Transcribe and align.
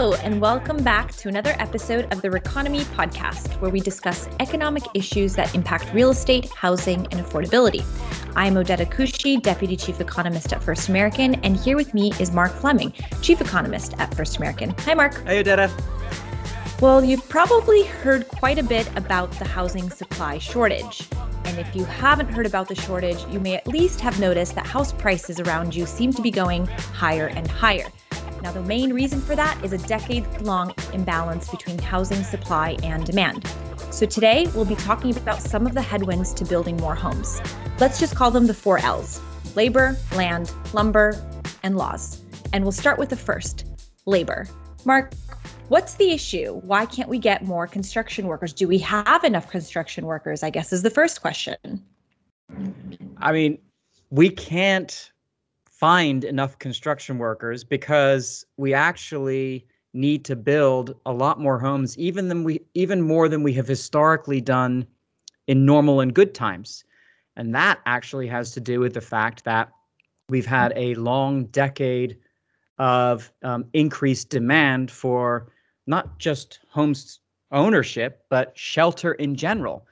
Hello, 0.00 0.14
and 0.22 0.40
welcome 0.40 0.82
back 0.82 1.12
to 1.16 1.28
another 1.28 1.54
episode 1.58 2.10
of 2.10 2.22
the 2.22 2.28
Reconomy 2.30 2.84
podcast, 2.96 3.60
where 3.60 3.70
we 3.70 3.80
discuss 3.80 4.30
economic 4.40 4.82
issues 4.94 5.34
that 5.34 5.54
impact 5.54 5.92
real 5.92 6.08
estate, 6.08 6.48
housing, 6.54 7.06
and 7.12 7.22
affordability. 7.22 7.84
I'm 8.34 8.54
Odeta 8.54 8.86
Kushi, 8.90 9.42
Deputy 9.42 9.76
Chief 9.76 10.00
Economist 10.00 10.54
at 10.54 10.62
First 10.62 10.88
American, 10.88 11.34
and 11.44 11.54
here 11.54 11.76
with 11.76 11.92
me 11.92 12.14
is 12.18 12.32
Mark 12.32 12.50
Fleming, 12.50 12.94
Chief 13.20 13.42
Economist 13.42 13.92
at 13.98 14.14
First 14.14 14.38
American. 14.38 14.70
Hi, 14.70 14.94
Mark. 14.94 15.22
Hey, 15.26 15.44
Odeta. 15.44 15.70
Well, 16.80 17.04
you've 17.04 17.28
probably 17.28 17.82
heard 17.82 18.26
quite 18.26 18.58
a 18.58 18.62
bit 18.62 18.88
about 18.96 19.30
the 19.32 19.44
housing 19.44 19.90
supply 19.90 20.38
shortage. 20.38 21.06
And 21.44 21.58
if 21.58 21.76
you 21.76 21.84
haven't 21.84 22.30
heard 22.30 22.46
about 22.46 22.68
the 22.68 22.74
shortage, 22.74 23.22
you 23.26 23.38
may 23.38 23.56
at 23.56 23.66
least 23.66 24.00
have 24.00 24.18
noticed 24.18 24.54
that 24.54 24.66
house 24.66 24.92
prices 24.92 25.40
around 25.40 25.74
you 25.74 25.84
seem 25.84 26.10
to 26.14 26.22
be 26.22 26.30
going 26.30 26.64
higher 26.64 27.26
and 27.26 27.46
higher. 27.46 27.84
Now, 28.42 28.52
the 28.52 28.62
main 28.62 28.92
reason 28.92 29.20
for 29.20 29.36
that 29.36 29.62
is 29.64 29.72
a 29.72 29.78
decade 29.78 30.26
long 30.40 30.72
imbalance 30.92 31.48
between 31.50 31.78
housing 31.78 32.24
supply 32.24 32.76
and 32.82 33.04
demand. 33.04 33.46
So, 33.90 34.06
today 34.06 34.46
we'll 34.54 34.64
be 34.64 34.76
talking 34.76 35.16
about 35.16 35.42
some 35.42 35.66
of 35.66 35.74
the 35.74 35.82
headwinds 35.82 36.32
to 36.34 36.44
building 36.44 36.76
more 36.78 36.94
homes. 36.94 37.40
Let's 37.78 38.00
just 38.00 38.16
call 38.16 38.30
them 38.30 38.46
the 38.46 38.54
four 38.54 38.78
L's 38.78 39.20
labor, 39.56 39.96
land, 40.14 40.52
lumber, 40.72 41.20
and 41.62 41.76
laws. 41.76 42.22
And 42.52 42.64
we'll 42.64 42.72
start 42.72 42.98
with 42.98 43.10
the 43.10 43.16
first 43.16 43.66
labor. 44.06 44.46
Mark, 44.84 45.12
what's 45.68 45.94
the 45.94 46.10
issue? 46.10 46.60
Why 46.60 46.86
can't 46.86 47.08
we 47.08 47.18
get 47.18 47.44
more 47.44 47.66
construction 47.66 48.26
workers? 48.26 48.52
Do 48.52 48.66
we 48.66 48.78
have 48.78 49.24
enough 49.24 49.50
construction 49.50 50.06
workers? 50.06 50.42
I 50.42 50.50
guess 50.50 50.72
is 50.72 50.82
the 50.82 50.90
first 50.90 51.20
question. 51.20 51.82
I 53.18 53.32
mean, 53.32 53.58
we 54.10 54.30
can't 54.30 55.10
find 55.80 56.24
enough 56.24 56.58
construction 56.58 57.16
workers 57.16 57.64
because 57.64 58.44
we 58.58 58.74
actually 58.74 59.66
need 59.94 60.26
to 60.26 60.36
build 60.36 60.94
a 61.06 61.12
lot 61.12 61.40
more 61.40 61.58
homes 61.58 61.96
even 61.96 62.28
than 62.28 62.44
we 62.44 62.60
even 62.74 63.00
more 63.00 63.30
than 63.30 63.42
we 63.42 63.54
have 63.54 63.66
historically 63.66 64.42
done 64.42 64.86
in 65.46 65.64
normal 65.64 66.00
and 66.00 66.14
good 66.14 66.34
times. 66.34 66.84
And 67.36 67.54
that 67.54 67.80
actually 67.86 68.26
has 68.26 68.52
to 68.52 68.60
do 68.60 68.78
with 68.78 68.92
the 68.92 69.00
fact 69.00 69.42
that 69.44 69.72
we've 70.28 70.44
had 70.44 70.74
a 70.76 70.94
long 70.96 71.46
decade 71.46 72.18
of 72.78 73.32
um, 73.42 73.64
increased 73.72 74.28
demand 74.28 74.90
for 74.90 75.50
not 75.86 76.18
just 76.18 76.60
homes 76.68 77.20
ownership 77.52 78.22
but 78.28 78.52
shelter 78.54 79.14
in 79.14 79.34
general 79.34 79.86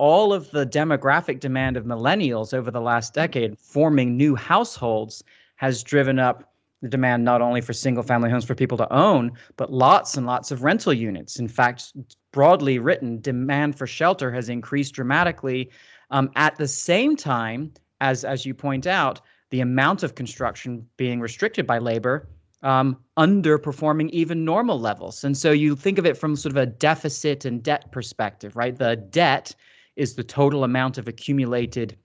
all 0.00 0.32
of 0.32 0.50
the 0.50 0.64
demographic 0.64 1.40
demand 1.40 1.76
of 1.76 1.84
millennials 1.84 2.54
over 2.54 2.70
the 2.70 2.80
last 2.80 3.12
decade 3.12 3.58
forming 3.58 4.16
new 4.16 4.34
households 4.34 5.22
has 5.56 5.82
driven 5.82 6.18
up 6.18 6.54
the 6.80 6.88
demand 6.88 7.22
not 7.22 7.42
only 7.42 7.60
for 7.60 7.74
single 7.74 8.02
family 8.02 8.30
homes 8.30 8.46
for 8.46 8.54
people 8.54 8.78
to 8.78 8.90
own, 8.90 9.30
but 9.58 9.70
lots 9.70 10.16
and 10.16 10.26
lots 10.26 10.50
of 10.50 10.62
rental 10.62 10.94
units. 10.94 11.38
In 11.38 11.48
fact, 11.48 11.92
broadly 12.32 12.78
written, 12.78 13.20
demand 13.20 13.76
for 13.76 13.86
shelter 13.86 14.32
has 14.32 14.48
increased 14.48 14.94
dramatically. 14.94 15.70
Um, 16.10 16.30
at 16.34 16.56
the 16.56 16.66
same 16.66 17.14
time, 17.14 17.70
as 18.00 18.24
as 18.24 18.46
you 18.46 18.54
point 18.54 18.86
out, 18.86 19.20
the 19.50 19.60
amount 19.60 20.02
of 20.02 20.14
construction 20.14 20.86
being 20.96 21.20
restricted 21.20 21.66
by 21.66 21.76
labor 21.76 22.26
um, 22.62 22.96
underperforming 23.18 24.08
even 24.10 24.46
normal 24.46 24.80
levels. 24.80 25.24
And 25.24 25.36
so 25.36 25.50
you 25.50 25.76
think 25.76 25.98
of 25.98 26.06
it 26.06 26.16
from 26.16 26.36
sort 26.36 26.52
of 26.52 26.56
a 26.56 26.64
deficit 26.64 27.44
and 27.44 27.62
debt 27.62 27.92
perspective, 27.92 28.56
right? 28.56 28.74
The 28.74 28.96
debt 28.96 29.54
is 30.00 30.14
the 30.14 30.24
total 30.24 30.64
amount 30.64 30.96
of 30.98 31.06
accumulated 31.06 31.96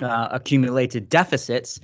uh, 0.00 0.28
accumulated 0.30 1.08
deficits. 1.08 1.80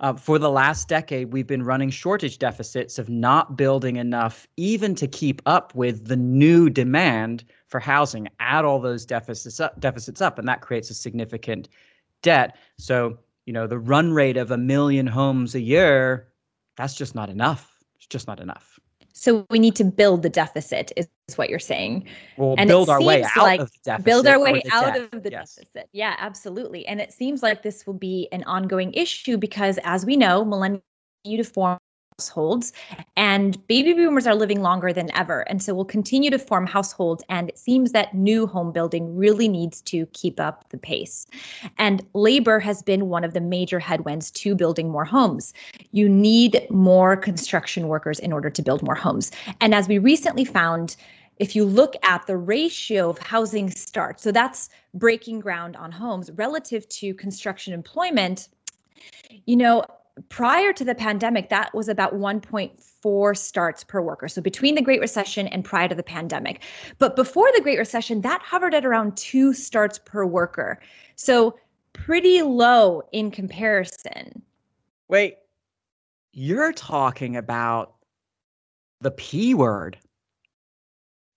Uh, 0.00 0.12
for 0.12 0.38
the 0.38 0.50
last 0.50 0.88
decade, 0.88 1.32
we've 1.32 1.46
been 1.46 1.62
running 1.62 1.88
shortage 1.90 2.38
deficits 2.38 2.98
of 2.98 3.08
not 3.08 3.56
building 3.56 3.96
enough, 3.96 4.46
even 4.56 4.94
to 4.94 5.06
keep 5.06 5.40
up 5.46 5.74
with 5.74 6.06
the 6.06 6.16
new 6.16 6.68
demand 6.68 7.44
for 7.68 7.80
housing. 7.80 8.28
Add 8.40 8.64
all 8.64 8.78
those 8.78 9.06
deficits 9.06 9.58
up, 9.60 9.78
deficits 9.80 10.20
up, 10.20 10.38
and 10.38 10.48
that 10.48 10.60
creates 10.60 10.90
a 10.90 10.94
significant 10.94 11.68
debt. 12.22 12.56
So, 12.76 13.18
you 13.46 13.52
know, 13.54 13.66
the 13.66 13.78
run 13.78 14.12
rate 14.12 14.36
of 14.36 14.50
a 14.50 14.58
million 14.58 15.06
homes 15.06 15.54
a 15.54 15.60
year, 15.60 16.28
that's 16.76 16.94
just 16.94 17.14
not 17.14 17.30
enough. 17.30 17.72
It's 17.96 18.06
just 18.06 18.26
not 18.26 18.40
enough. 18.40 18.75
So 19.18 19.46
we 19.48 19.58
need 19.58 19.74
to 19.76 19.84
build 19.84 20.22
the 20.22 20.28
deficit, 20.28 20.92
is, 20.94 21.08
is 21.26 21.38
what 21.38 21.48
you're 21.48 21.58
saying. 21.58 22.04
We'll 22.36 22.54
and 22.58 22.68
build 22.68 22.90
our 22.90 23.02
way 23.02 23.24
out 23.24 23.44
like 23.44 23.60
of 23.60 23.72
the 23.72 23.78
deficit. 23.82 24.04
Build 24.04 24.26
our 24.26 24.38
way 24.38 24.62
out 24.70 24.92
debt. 24.92 25.08
of 25.14 25.22
the 25.22 25.30
yes. 25.30 25.54
deficit. 25.54 25.88
Yeah, 25.92 26.16
absolutely. 26.18 26.86
And 26.86 27.00
it 27.00 27.14
seems 27.14 27.42
like 27.42 27.62
this 27.62 27.86
will 27.86 27.94
be 27.94 28.28
an 28.30 28.44
ongoing 28.44 28.92
issue 28.92 29.38
because, 29.38 29.78
as 29.84 30.04
we 30.04 30.16
know, 30.16 30.44
millennial 30.44 30.82
to 31.24 31.44
form 31.44 31.78
households 32.18 32.72
and 33.18 33.66
baby 33.66 33.92
boomers 33.92 34.26
are 34.26 34.34
living 34.34 34.62
longer 34.62 34.90
than 34.90 35.14
ever 35.14 35.40
and 35.50 35.62
so 35.62 35.74
we'll 35.74 35.84
continue 35.84 36.30
to 36.30 36.38
form 36.38 36.66
households 36.66 37.22
and 37.28 37.50
it 37.50 37.58
seems 37.58 37.92
that 37.92 38.14
new 38.14 38.46
home 38.46 38.72
building 38.72 39.14
really 39.14 39.48
needs 39.48 39.82
to 39.82 40.06
keep 40.14 40.40
up 40.40 40.66
the 40.70 40.78
pace. 40.78 41.26
And 41.76 42.02
labor 42.14 42.58
has 42.58 42.80
been 42.80 43.10
one 43.10 43.22
of 43.22 43.34
the 43.34 43.40
major 43.42 43.78
headwinds 43.78 44.30
to 44.30 44.54
building 44.54 44.88
more 44.88 45.04
homes. 45.04 45.52
You 45.92 46.08
need 46.08 46.66
more 46.70 47.18
construction 47.18 47.86
workers 47.88 48.18
in 48.18 48.32
order 48.32 48.48
to 48.48 48.62
build 48.62 48.82
more 48.82 48.94
homes. 48.94 49.30
And 49.60 49.74
as 49.74 49.86
we 49.86 49.98
recently 49.98 50.46
found 50.46 50.96
if 51.38 51.54
you 51.54 51.66
look 51.66 51.96
at 52.02 52.26
the 52.26 52.38
ratio 52.38 53.10
of 53.10 53.18
housing 53.18 53.68
starts 53.68 54.22
so 54.22 54.32
that's 54.32 54.70
breaking 54.94 55.38
ground 55.40 55.76
on 55.76 55.92
homes 55.92 56.30
relative 56.32 56.88
to 56.88 57.12
construction 57.12 57.74
employment 57.74 58.48
you 59.44 59.54
know 59.54 59.84
prior 60.28 60.72
to 60.72 60.84
the 60.84 60.94
pandemic, 60.94 61.48
that 61.50 61.74
was 61.74 61.88
about 61.88 62.14
1.4 62.14 63.36
starts 63.36 63.84
per 63.84 64.00
worker. 64.00 64.28
So 64.28 64.40
between 64.40 64.74
the 64.74 64.82
Great 64.82 65.00
Recession 65.00 65.46
and 65.48 65.64
prior 65.64 65.88
to 65.88 65.94
the 65.94 66.02
pandemic. 66.02 66.62
But 66.98 67.16
before 67.16 67.48
the 67.54 67.62
Great 67.62 67.78
Recession, 67.78 68.22
that 68.22 68.42
hovered 68.42 68.74
at 68.74 68.84
around 68.84 69.16
two 69.16 69.52
starts 69.52 69.98
per 69.98 70.24
worker. 70.24 70.80
So 71.16 71.58
pretty 71.92 72.42
low 72.42 73.02
in 73.12 73.30
comparison. 73.30 74.42
Wait, 75.08 75.36
you're 76.32 76.72
talking 76.72 77.36
about 77.36 77.94
the 79.00 79.10
P 79.10 79.54
word. 79.54 79.98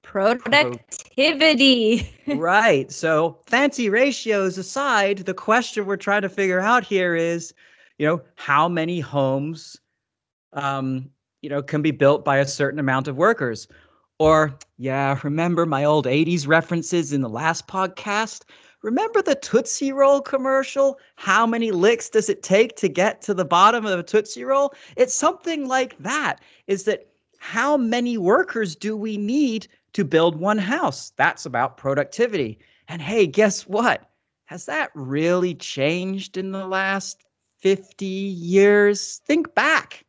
Productivity. 0.04 2.10
right. 2.28 2.92
So, 2.92 3.38
fancy 3.46 3.90
ratios 3.90 4.58
aside, 4.58 5.20
the 5.20 5.36
question 5.36 5.86
we're 5.86 5.98
trying 5.98 6.24
to 6.24 6.30
figure 6.30 6.60
out 6.60 6.84
here 6.84 7.16
is 7.16 7.54
you 8.00 8.08
know 8.08 8.22
how 8.36 8.68
many 8.68 9.00
homes 9.00 9.78
um, 10.54 11.12
you 11.42 11.50
know 11.50 11.62
can 11.62 11.82
be 11.84 11.92
built 11.92 12.26
by 12.26 12.38
a 12.38 12.48
certain 12.48 12.80
amount 12.80 13.08
of 13.08 13.18
workers? 13.18 13.68
Or 14.18 14.58
yeah 14.78 15.20
remember 15.24 15.66
my 15.66 15.84
old 15.84 16.06
80s 16.06 16.48
references 16.48 17.14
in 17.14 17.22
the 17.22 17.30
last 17.30 17.68
podcast? 17.68 18.46
Remember 18.82 19.22
the 19.22 19.36
tootsie 19.36 19.92
roll 19.92 20.22
commercial? 20.22 20.98
How 21.18 21.46
many 21.46 21.72
licks 21.72 22.10
does 22.10 22.30
it 22.30 22.42
take 22.42 22.78
to 22.78 22.88
get 22.88 23.22
to 23.24 23.34
the 23.34 23.44
bottom 23.44 23.86
of 23.86 24.00
a 24.00 24.04
tootsie 24.04 24.46
roll? 24.46 24.74
It's 24.96 25.14
something 25.14 25.68
like 25.68 25.98
that 26.00 26.40
is 26.68 26.86
that 26.86 27.08
how 27.40 27.76
many 27.78 28.18
workers 28.18 28.76
do 28.76 28.96
we 28.96 29.18
need 29.18 29.68
to 29.94 30.06
build 30.06 30.38
one 30.38 30.58
house? 30.58 31.12
That's 31.18 31.46
about 31.46 31.78
productivity. 31.78 32.60
And 32.88 33.02
hey 33.02 33.28
guess 33.28 33.68
what? 33.68 34.10
Has 34.46 34.66
that 34.66 34.92
really 34.96 35.54
changed 35.54 36.38
in 36.38 36.52
the 36.52 36.66
last 36.66 37.24
50 37.62 38.06
years, 38.06 39.22
think 39.26 39.54
back 39.56 40.06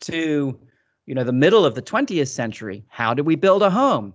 to 0.00 0.58
you 1.06 1.14
know 1.14 1.24
the 1.24 1.32
middle 1.32 1.64
of 1.64 1.74
the 1.74 1.82
20th 1.82 2.28
century. 2.28 2.84
How 2.88 3.14
did 3.14 3.26
we 3.26 3.36
build 3.36 3.62
a 3.62 3.70
home? 3.70 4.12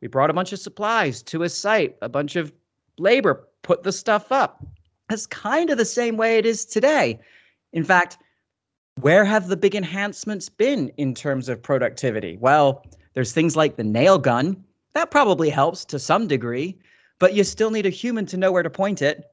We 0.00 0.08
brought 0.08 0.30
a 0.30 0.34
bunch 0.34 0.52
of 0.52 0.58
supplies 0.58 1.22
to 1.24 1.42
a 1.42 1.48
site, 1.48 1.96
a 2.02 2.08
bunch 2.08 2.36
of 2.36 2.52
labor 2.98 3.48
put 3.62 3.82
the 3.82 3.92
stuff 3.92 4.30
up. 4.30 4.64
That's 5.08 5.26
kind 5.26 5.70
of 5.70 5.78
the 5.78 5.84
same 5.84 6.16
way 6.16 6.38
it 6.38 6.46
is 6.46 6.64
today. 6.64 7.18
In 7.72 7.84
fact, 7.84 8.18
where 9.00 9.24
have 9.24 9.48
the 9.48 9.56
big 9.56 9.74
enhancements 9.74 10.48
been 10.48 10.88
in 10.96 11.14
terms 11.14 11.48
of 11.48 11.62
productivity? 11.62 12.36
Well, 12.38 12.84
there's 13.14 13.32
things 13.32 13.56
like 13.56 13.76
the 13.76 13.84
nail 13.84 14.18
gun. 14.18 14.62
That 14.94 15.10
probably 15.10 15.50
helps 15.50 15.84
to 15.86 15.98
some 15.98 16.26
degree, 16.26 16.78
but 17.18 17.34
you 17.34 17.44
still 17.44 17.70
need 17.70 17.86
a 17.86 17.90
human 17.90 18.26
to 18.26 18.36
know 18.36 18.52
where 18.52 18.62
to 18.62 18.70
point 18.70 19.02
it. 19.02 19.24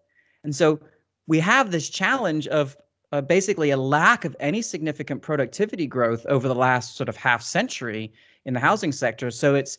And 0.44 0.56
so 0.56 0.80
we 1.28 1.40
have 1.40 1.72
this 1.72 1.90
challenge 1.90 2.48
of 2.48 2.76
uh, 3.14 3.22
basically 3.22 3.70
a 3.70 3.78
lack 3.78 4.26
of 4.26 4.36
any 4.40 4.60
significant 4.60 5.22
productivity 5.22 5.86
growth 5.86 6.26
over 6.26 6.48
the 6.48 6.56
last 6.56 6.98
sort 6.98 7.08
of 7.08 7.16
half 7.16 7.44
century 7.44 8.12
in 8.46 8.56
the 8.56 8.60
housing 8.60 8.92
sector. 8.92 9.30
So 9.30 9.54
it's 9.54 9.78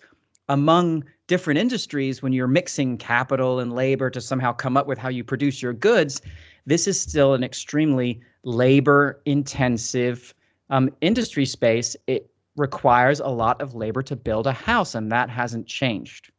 among 0.48 1.04
different 1.26 1.58
industries 1.58 2.22
when 2.22 2.32
you're 2.32 2.46
mixing 2.46 2.96
capital 2.96 3.58
and 3.58 3.72
labor 3.72 4.08
to 4.08 4.20
somehow 4.20 4.52
come 4.52 4.76
up 4.76 4.86
with 4.86 4.98
how 4.98 5.08
you 5.08 5.24
produce 5.24 5.60
your 5.60 5.72
goods. 5.72 6.22
This 6.64 6.86
is 6.86 7.00
still 7.00 7.34
an 7.34 7.42
extremely 7.42 8.20
labor 8.44 9.20
intensive 9.24 10.32
um, 10.70 10.90
industry 11.00 11.44
space. 11.44 11.96
It 12.06 12.30
requires 12.56 13.18
a 13.18 13.28
lot 13.28 13.60
of 13.60 13.74
labor 13.74 14.02
to 14.02 14.14
build 14.14 14.46
a 14.46 14.52
house, 14.52 14.94
and 14.94 15.10
that 15.10 15.28
hasn't 15.28 15.66
changed. 15.66 16.30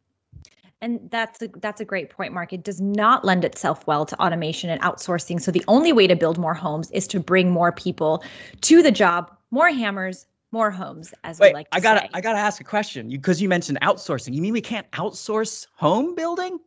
And 0.82 1.00
that's 1.10 1.42
a, 1.42 1.48
that's 1.62 1.82
a 1.82 1.86
great 1.86 2.10
point, 2.10 2.34
Mark. 2.34 2.54
It 2.54 2.64
does 2.64 2.82
not 2.82 3.26
lend 3.26 3.46
itself 3.46 3.88
well 3.88 4.06
to 4.06 4.22
automation 4.22 4.70
and 4.70 4.82
outsourcing. 4.82 5.42
So 5.42 5.52
the 5.52 5.64
only 5.68 5.94
way 5.94 6.06
to 6.08 6.16
build 6.16 6.38
more 6.38 6.54
homes 6.54 6.92
is 6.92 7.08
to 7.08 7.20
bring 7.20 7.50
more 7.50 7.72
people 7.72 8.24
to 8.62 8.84
the 8.84 8.92
job, 8.92 9.32
more 9.52 9.70
hammers, 9.70 10.28
more 10.52 10.72
homes, 10.72 11.14
as 11.24 11.40
Wait, 11.40 11.50
we 11.50 11.54
like 11.54 11.70
to 11.72 11.78
I 11.78 11.80
gotta 11.80 12.02
say. 12.02 12.10
I 12.14 12.22
gotta 12.22 12.40
ask 12.40 12.62
a 12.62 12.64
question. 12.64 13.10
You 13.10 13.18
because 13.18 13.42
you 13.42 13.50
mentioned 13.50 13.80
outsourcing. 13.82 14.34
You 14.34 14.42
mean 14.42 14.54
we 14.54 14.62
can't 14.62 14.90
outsource 14.92 15.68
home 15.76 16.16
building? 16.16 16.60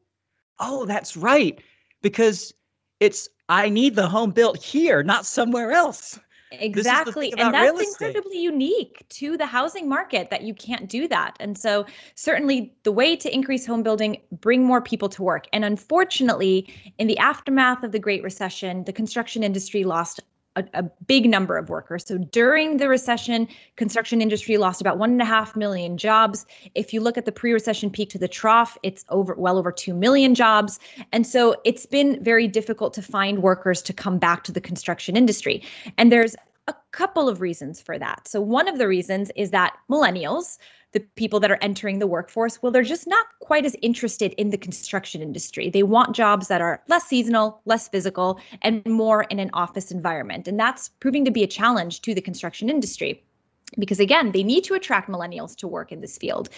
Oh, 0.58 0.84
that's 0.84 1.16
right. 1.16 1.60
Because 2.02 2.52
it's 3.00 3.28
I 3.48 3.68
need 3.68 3.94
the 3.94 4.08
home 4.08 4.30
built 4.30 4.62
here, 4.62 5.02
not 5.02 5.26
somewhere 5.26 5.72
else. 5.72 6.18
Exactly. 6.52 7.32
And 7.36 7.54
that's 7.54 7.80
incredibly 7.80 8.38
unique 8.38 9.04
to 9.10 9.36
the 9.36 9.46
housing 9.46 9.88
market 9.88 10.30
that 10.30 10.42
you 10.42 10.54
can't 10.54 10.88
do 10.88 11.06
that. 11.08 11.36
And 11.40 11.58
so, 11.58 11.86
certainly, 12.14 12.72
the 12.84 12.92
way 12.92 13.16
to 13.16 13.32
increase 13.32 13.66
home 13.66 13.82
building, 13.82 14.20
bring 14.32 14.64
more 14.64 14.80
people 14.80 15.08
to 15.10 15.22
work. 15.22 15.46
And 15.52 15.64
unfortunately, 15.64 16.72
in 16.98 17.06
the 17.06 17.18
aftermath 17.18 17.82
of 17.82 17.92
the 17.92 17.98
Great 17.98 18.22
Recession, 18.22 18.84
the 18.84 18.92
construction 18.92 19.42
industry 19.42 19.84
lost 19.84 20.20
a, 20.58 20.64
a 20.74 20.82
big 21.06 21.28
number 21.28 21.56
of 21.56 21.68
workers. 21.68 22.04
So 22.06 22.18
during 22.18 22.76
the 22.78 22.88
recession, 22.88 23.48
construction 23.76 24.20
industry 24.20 24.56
lost 24.56 24.80
about 24.80 24.98
one 24.98 25.10
and 25.10 25.22
a 25.22 25.24
half 25.24 25.56
million 25.56 25.96
jobs. 25.96 26.46
If 26.74 26.92
you 26.92 27.00
look 27.00 27.16
at 27.16 27.24
the 27.24 27.32
pre-recession 27.32 27.90
peak 27.90 28.10
to 28.10 28.18
the 28.18 28.28
trough, 28.28 28.76
it's 28.82 29.04
over 29.08 29.34
well 29.34 29.58
over 29.58 29.72
two 29.72 29.94
million 29.94 30.34
jobs. 30.34 30.78
And 31.12 31.26
so 31.26 31.56
it's 31.64 31.86
been 31.86 32.22
very 32.22 32.48
difficult 32.48 32.92
to 32.94 33.02
find 33.02 33.42
workers 33.42 33.82
to 33.82 33.92
come 33.92 34.18
back 34.18 34.44
to 34.44 34.52
the 34.52 34.60
construction 34.60 35.16
industry. 35.16 35.62
And 35.96 36.12
there's 36.12 36.34
a 36.66 36.74
couple 36.92 37.28
of 37.28 37.40
reasons 37.40 37.80
for 37.80 37.98
that. 37.98 38.28
So 38.28 38.40
one 38.40 38.68
of 38.68 38.78
the 38.78 38.86
reasons 38.86 39.30
is 39.36 39.50
that 39.50 39.74
millennials, 39.90 40.58
the 40.92 41.00
people 41.16 41.38
that 41.40 41.50
are 41.50 41.58
entering 41.60 41.98
the 41.98 42.06
workforce, 42.06 42.62
well, 42.62 42.72
they're 42.72 42.82
just 42.82 43.06
not 43.06 43.26
quite 43.40 43.66
as 43.66 43.76
interested 43.82 44.32
in 44.34 44.50
the 44.50 44.56
construction 44.56 45.20
industry. 45.20 45.68
They 45.68 45.82
want 45.82 46.16
jobs 46.16 46.48
that 46.48 46.60
are 46.60 46.82
less 46.88 47.06
seasonal, 47.06 47.60
less 47.66 47.88
physical, 47.88 48.40
and 48.62 48.84
more 48.86 49.24
in 49.24 49.38
an 49.38 49.50
office 49.52 49.90
environment. 49.90 50.48
And 50.48 50.58
that's 50.58 50.88
proving 51.00 51.24
to 51.26 51.30
be 51.30 51.42
a 51.42 51.46
challenge 51.46 52.00
to 52.02 52.14
the 52.14 52.22
construction 52.22 52.70
industry 52.70 53.22
because, 53.78 54.00
again, 54.00 54.32
they 54.32 54.42
need 54.42 54.64
to 54.64 54.74
attract 54.74 55.10
millennials 55.10 55.54
to 55.56 55.68
work 55.68 55.92
in 55.92 56.00
this 56.00 56.16
field. 56.16 56.48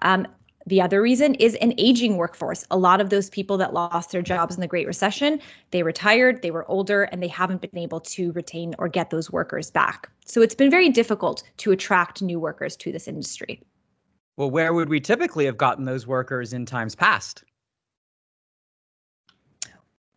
Um, 0.00 0.26
the 0.66 0.80
other 0.80 1.02
reason 1.02 1.34
is 1.34 1.56
an 1.56 1.74
aging 1.76 2.16
workforce. 2.16 2.66
A 2.70 2.78
lot 2.78 3.02
of 3.02 3.10
those 3.10 3.28
people 3.28 3.58
that 3.58 3.74
lost 3.74 4.12
their 4.12 4.22
jobs 4.22 4.54
in 4.54 4.62
the 4.62 4.66
Great 4.66 4.86
Recession, 4.86 5.40
they 5.72 5.82
retired, 5.82 6.40
they 6.40 6.50
were 6.50 6.66
older, 6.70 7.02
and 7.04 7.22
they 7.22 7.28
haven't 7.28 7.60
been 7.60 7.78
able 7.78 8.00
to 8.00 8.32
retain 8.32 8.74
or 8.78 8.88
get 8.88 9.10
those 9.10 9.30
workers 9.30 9.70
back. 9.70 10.08
So 10.24 10.40
it's 10.40 10.54
been 10.54 10.70
very 10.70 10.88
difficult 10.88 11.42
to 11.58 11.72
attract 11.72 12.22
new 12.22 12.40
workers 12.40 12.76
to 12.76 12.92
this 12.92 13.06
industry. 13.06 13.60
Well, 14.36 14.50
where 14.50 14.72
would 14.72 14.88
we 14.88 15.00
typically 15.00 15.44
have 15.46 15.56
gotten 15.56 15.84
those 15.84 16.06
workers 16.06 16.52
in 16.52 16.66
times 16.66 16.94
past? 16.94 17.44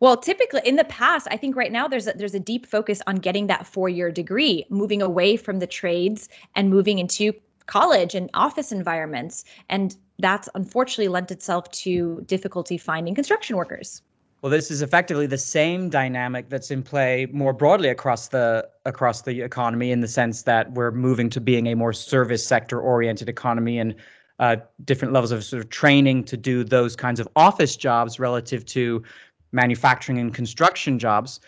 Well, 0.00 0.16
typically 0.16 0.60
in 0.64 0.76
the 0.76 0.84
past, 0.84 1.26
I 1.30 1.36
think 1.36 1.56
right 1.56 1.72
now 1.72 1.88
there's 1.88 2.06
a, 2.06 2.12
there's 2.12 2.34
a 2.34 2.40
deep 2.40 2.66
focus 2.66 3.02
on 3.06 3.16
getting 3.16 3.48
that 3.48 3.66
four-year 3.66 4.12
degree, 4.12 4.64
moving 4.70 5.02
away 5.02 5.36
from 5.36 5.58
the 5.58 5.66
trades 5.66 6.28
and 6.54 6.70
moving 6.70 6.98
into 6.98 7.32
college 7.66 8.14
and 8.14 8.30
office 8.34 8.70
environments, 8.72 9.44
and 9.68 9.96
that's 10.18 10.48
unfortunately 10.54 11.08
lent 11.08 11.30
itself 11.30 11.70
to 11.70 12.22
difficulty 12.26 12.78
finding 12.78 13.14
construction 13.14 13.56
workers. 13.56 14.02
Well, 14.40 14.50
this 14.50 14.70
is 14.70 14.82
effectively 14.82 15.26
the 15.26 15.38
same 15.38 15.90
dynamic 15.90 16.48
that's 16.48 16.70
in 16.70 16.84
play 16.84 17.26
more 17.32 17.52
broadly 17.52 17.88
across 17.88 18.28
the 18.28 18.68
across 18.84 19.22
the 19.22 19.40
economy 19.40 19.90
in 19.90 20.00
the 20.00 20.06
sense 20.06 20.42
that 20.42 20.70
we're 20.72 20.92
moving 20.92 21.28
to 21.30 21.40
being 21.40 21.66
a 21.66 21.74
more 21.74 21.92
service 21.92 22.46
sector 22.46 22.80
oriented 22.80 23.28
economy 23.28 23.80
and 23.80 23.96
uh, 24.38 24.56
different 24.84 25.12
levels 25.12 25.32
of 25.32 25.42
sort 25.42 25.60
of 25.60 25.70
training 25.70 26.22
to 26.24 26.36
do 26.36 26.62
those 26.62 26.94
kinds 26.94 27.18
of 27.18 27.26
office 27.34 27.74
jobs 27.74 28.20
relative 28.20 28.64
to 28.66 29.02
manufacturing 29.50 30.18
and 30.18 30.32
construction 30.32 31.00
jobs. 31.00 31.40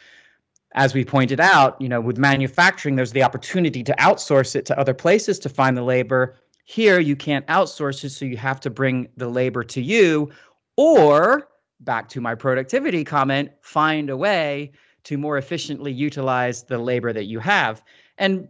As 0.74 0.92
we 0.92 1.04
pointed 1.04 1.38
out, 1.38 1.80
you 1.80 1.88
know, 1.88 2.00
with 2.00 2.18
manufacturing, 2.18 2.96
there's 2.96 3.12
the 3.12 3.22
opportunity 3.22 3.84
to 3.84 3.94
outsource 4.00 4.56
it 4.56 4.66
to 4.66 4.78
other 4.78 4.94
places 4.94 5.38
to 5.40 5.48
find 5.48 5.76
the 5.76 5.82
labor. 5.82 6.36
Here, 6.64 6.98
you 6.98 7.14
can't 7.14 7.46
outsource 7.46 8.02
it, 8.02 8.10
so 8.10 8.24
you 8.24 8.36
have 8.36 8.58
to 8.60 8.70
bring 8.70 9.08
the 9.16 9.28
labor 9.28 9.62
to 9.64 9.80
you, 9.80 10.30
or 10.76 11.49
back 11.80 12.08
to 12.10 12.20
my 12.20 12.34
productivity 12.34 13.04
comment, 13.04 13.50
find 13.62 14.10
a 14.10 14.16
way 14.16 14.72
to 15.04 15.16
more 15.16 15.38
efficiently 15.38 15.92
utilize 15.92 16.62
the 16.64 16.78
labor 16.78 17.12
that 17.12 17.24
you 17.24 17.38
have. 17.40 17.82
And, 18.18 18.48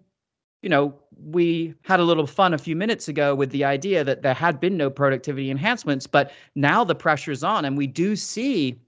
you 0.62 0.69
know, 0.69 0.94
we 1.17 1.75
had 1.82 2.00
a 2.00 2.05
little 2.05 2.27
fun 2.27 2.55
a 2.55 2.59
few 2.59 2.75
minutes 2.75 3.09
ago 3.09 3.35
with 3.35 3.50
the 3.50 3.65
idea 3.65 4.03
that 4.05 4.23
there 4.23 4.35
had 4.35 4.59
been 4.59 4.77
no 4.77 4.91
productivity 4.91 5.50
enhancements, 5.50 6.06
but 6.06 6.32
now 6.55 6.82
the 6.85 6.94
pressure's 6.94 7.44
on, 7.44 7.65
and 7.65 7.77
we 7.77 7.87
do 7.87 8.17
see. 8.17 8.81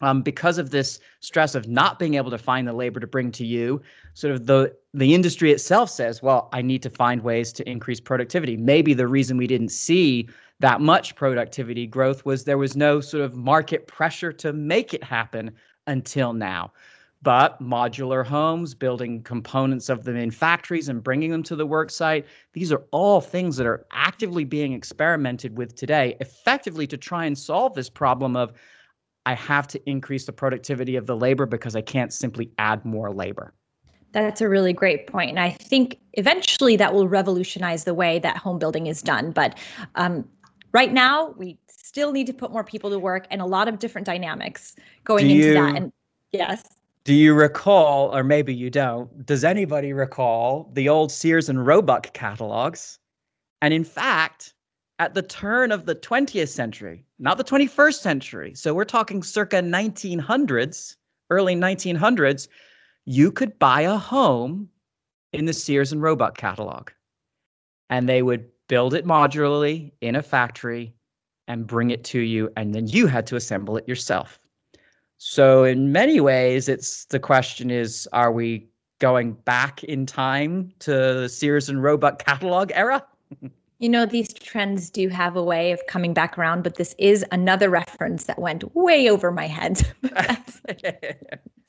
Um, 0.00 0.22
because 0.22 0.58
of 0.58 0.70
this 0.70 1.00
stress 1.18 1.56
of 1.56 1.66
not 1.66 1.98
being 1.98 2.14
able 2.14 2.30
to 2.30 2.38
find 2.38 2.68
the 2.68 2.72
labor 2.72 3.00
to 3.00 3.06
bring 3.08 3.32
to 3.32 3.44
you, 3.44 3.82
sort 4.14 4.32
of 4.32 4.46
the 4.46 4.72
the 4.98 5.14
industry 5.14 5.52
itself 5.52 5.90
says, 5.90 6.22
well, 6.22 6.48
I 6.52 6.60
need 6.60 6.82
to 6.82 6.90
find 6.90 7.22
ways 7.22 7.52
to 7.52 7.68
increase 7.68 8.00
productivity. 8.00 8.56
Maybe 8.56 8.94
the 8.94 9.06
reason 9.06 9.36
we 9.36 9.46
didn't 9.46 9.68
see 9.68 10.28
that 10.58 10.80
much 10.80 11.14
productivity 11.14 11.86
growth 11.86 12.24
was 12.24 12.44
there 12.44 12.58
was 12.58 12.76
no 12.76 13.00
sort 13.00 13.22
of 13.22 13.36
market 13.36 13.86
pressure 13.86 14.32
to 14.32 14.52
make 14.52 14.92
it 14.92 15.04
happen 15.04 15.52
until 15.86 16.32
now. 16.32 16.72
But 17.22 17.60
modular 17.60 18.26
homes, 18.26 18.74
building 18.74 19.22
components 19.22 19.88
of 19.88 20.02
them 20.02 20.16
in 20.16 20.32
factories 20.32 20.88
and 20.88 21.02
bringing 21.02 21.30
them 21.30 21.44
to 21.44 21.54
the 21.54 21.66
work 21.66 21.90
site, 21.90 22.26
these 22.52 22.72
are 22.72 22.82
all 22.90 23.20
things 23.20 23.56
that 23.56 23.66
are 23.66 23.86
actively 23.92 24.44
being 24.44 24.72
experimented 24.72 25.56
with 25.56 25.76
today, 25.76 26.16
effectively 26.20 26.86
to 26.88 26.96
try 26.96 27.24
and 27.24 27.38
solve 27.38 27.74
this 27.74 27.90
problem 27.90 28.36
of 28.36 28.52
I 29.26 29.34
have 29.34 29.68
to 29.68 29.90
increase 29.90 30.26
the 30.26 30.32
productivity 30.32 30.96
of 30.96 31.06
the 31.06 31.16
labor 31.16 31.46
because 31.46 31.76
I 31.76 31.82
can't 31.82 32.12
simply 32.12 32.50
add 32.58 32.84
more 32.84 33.12
labor. 33.12 33.52
That's 34.12 34.40
a 34.40 34.48
really 34.48 34.72
great 34.72 35.06
point. 35.06 35.30
And 35.30 35.38
I 35.40 35.50
think 35.50 35.98
eventually 36.14 36.76
that 36.76 36.94
will 36.94 37.08
revolutionize 37.08 37.84
the 37.84 37.94
way 37.94 38.18
that 38.20 38.36
home 38.36 38.58
building 38.58 38.86
is 38.86 39.02
done. 39.02 39.32
But 39.32 39.58
um, 39.96 40.26
right 40.72 40.92
now, 40.92 41.34
we 41.36 41.58
still 41.68 42.12
need 42.12 42.26
to 42.26 42.32
put 42.32 42.50
more 42.50 42.64
people 42.64 42.90
to 42.90 42.98
work 42.98 43.26
and 43.30 43.40
a 43.40 43.46
lot 43.46 43.68
of 43.68 43.78
different 43.78 44.06
dynamics 44.06 44.74
going 45.04 45.26
Do 45.28 45.34
into 45.34 45.46
you- 45.46 45.54
that. 45.54 45.76
And 45.76 45.92
yes. 46.32 46.62
Do 47.04 47.14
you 47.14 47.32
recall, 47.32 48.14
or 48.14 48.22
maybe 48.22 48.54
you 48.54 48.68
don't, 48.68 49.24
does 49.24 49.42
anybody 49.42 49.94
recall 49.94 50.70
the 50.74 50.90
old 50.90 51.10
Sears 51.10 51.48
and 51.48 51.66
Roebuck 51.66 52.12
catalogs? 52.12 52.98
And 53.62 53.72
in 53.72 53.82
fact, 53.84 54.52
at 54.98 55.14
the 55.14 55.22
turn 55.22 55.72
of 55.72 55.86
the 55.86 55.94
20th 55.94 56.48
century, 56.48 57.06
not 57.18 57.38
the 57.38 57.44
21st 57.44 58.00
century, 58.00 58.54
so 58.54 58.74
we're 58.74 58.84
talking 58.84 59.22
circa 59.22 59.62
1900s, 59.62 60.96
early 61.30 61.54
1900s, 61.56 62.46
you 63.08 63.32
could 63.32 63.58
buy 63.58 63.80
a 63.80 63.96
home 63.96 64.68
in 65.32 65.46
the 65.46 65.52
Sears 65.54 65.92
and 65.92 66.02
Roebuck 66.02 66.36
catalog. 66.36 66.90
And 67.88 68.06
they 68.06 68.20
would 68.20 68.46
build 68.68 68.92
it 68.92 69.06
modularly 69.06 69.92
in 70.02 70.14
a 70.14 70.22
factory 70.22 70.94
and 71.46 71.66
bring 71.66 71.90
it 71.90 72.04
to 72.04 72.20
you, 72.20 72.50
and 72.58 72.74
then 72.74 72.86
you 72.86 73.06
had 73.06 73.26
to 73.28 73.36
assemble 73.36 73.78
it 73.78 73.88
yourself. 73.88 74.38
So 75.16 75.64
in 75.64 75.90
many 75.90 76.20
ways, 76.20 76.68
it's 76.68 77.06
the 77.06 77.18
question 77.18 77.70
is, 77.70 78.06
are 78.12 78.30
we 78.30 78.68
going 78.98 79.32
back 79.32 79.82
in 79.84 80.04
time 80.04 80.70
to 80.80 80.90
the 80.90 81.30
Sears 81.30 81.70
and 81.70 81.82
Roebuck 81.82 82.22
catalog 82.24 82.70
era? 82.74 83.04
You 83.80 83.88
know, 83.88 84.06
these 84.06 84.32
trends 84.32 84.90
do 84.90 85.08
have 85.08 85.36
a 85.36 85.42
way 85.42 85.70
of 85.70 85.80
coming 85.86 86.12
back 86.12 86.36
around, 86.36 86.64
but 86.64 86.74
this 86.74 86.96
is 86.98 87.24
another 87.30 87.70
reference 87.70 88.24
that 88.24 88.40
went 88.40 88.74
way 88.74 89.08
over 89.08 89.30
my 89.30 89.46
head. 89.46 89.86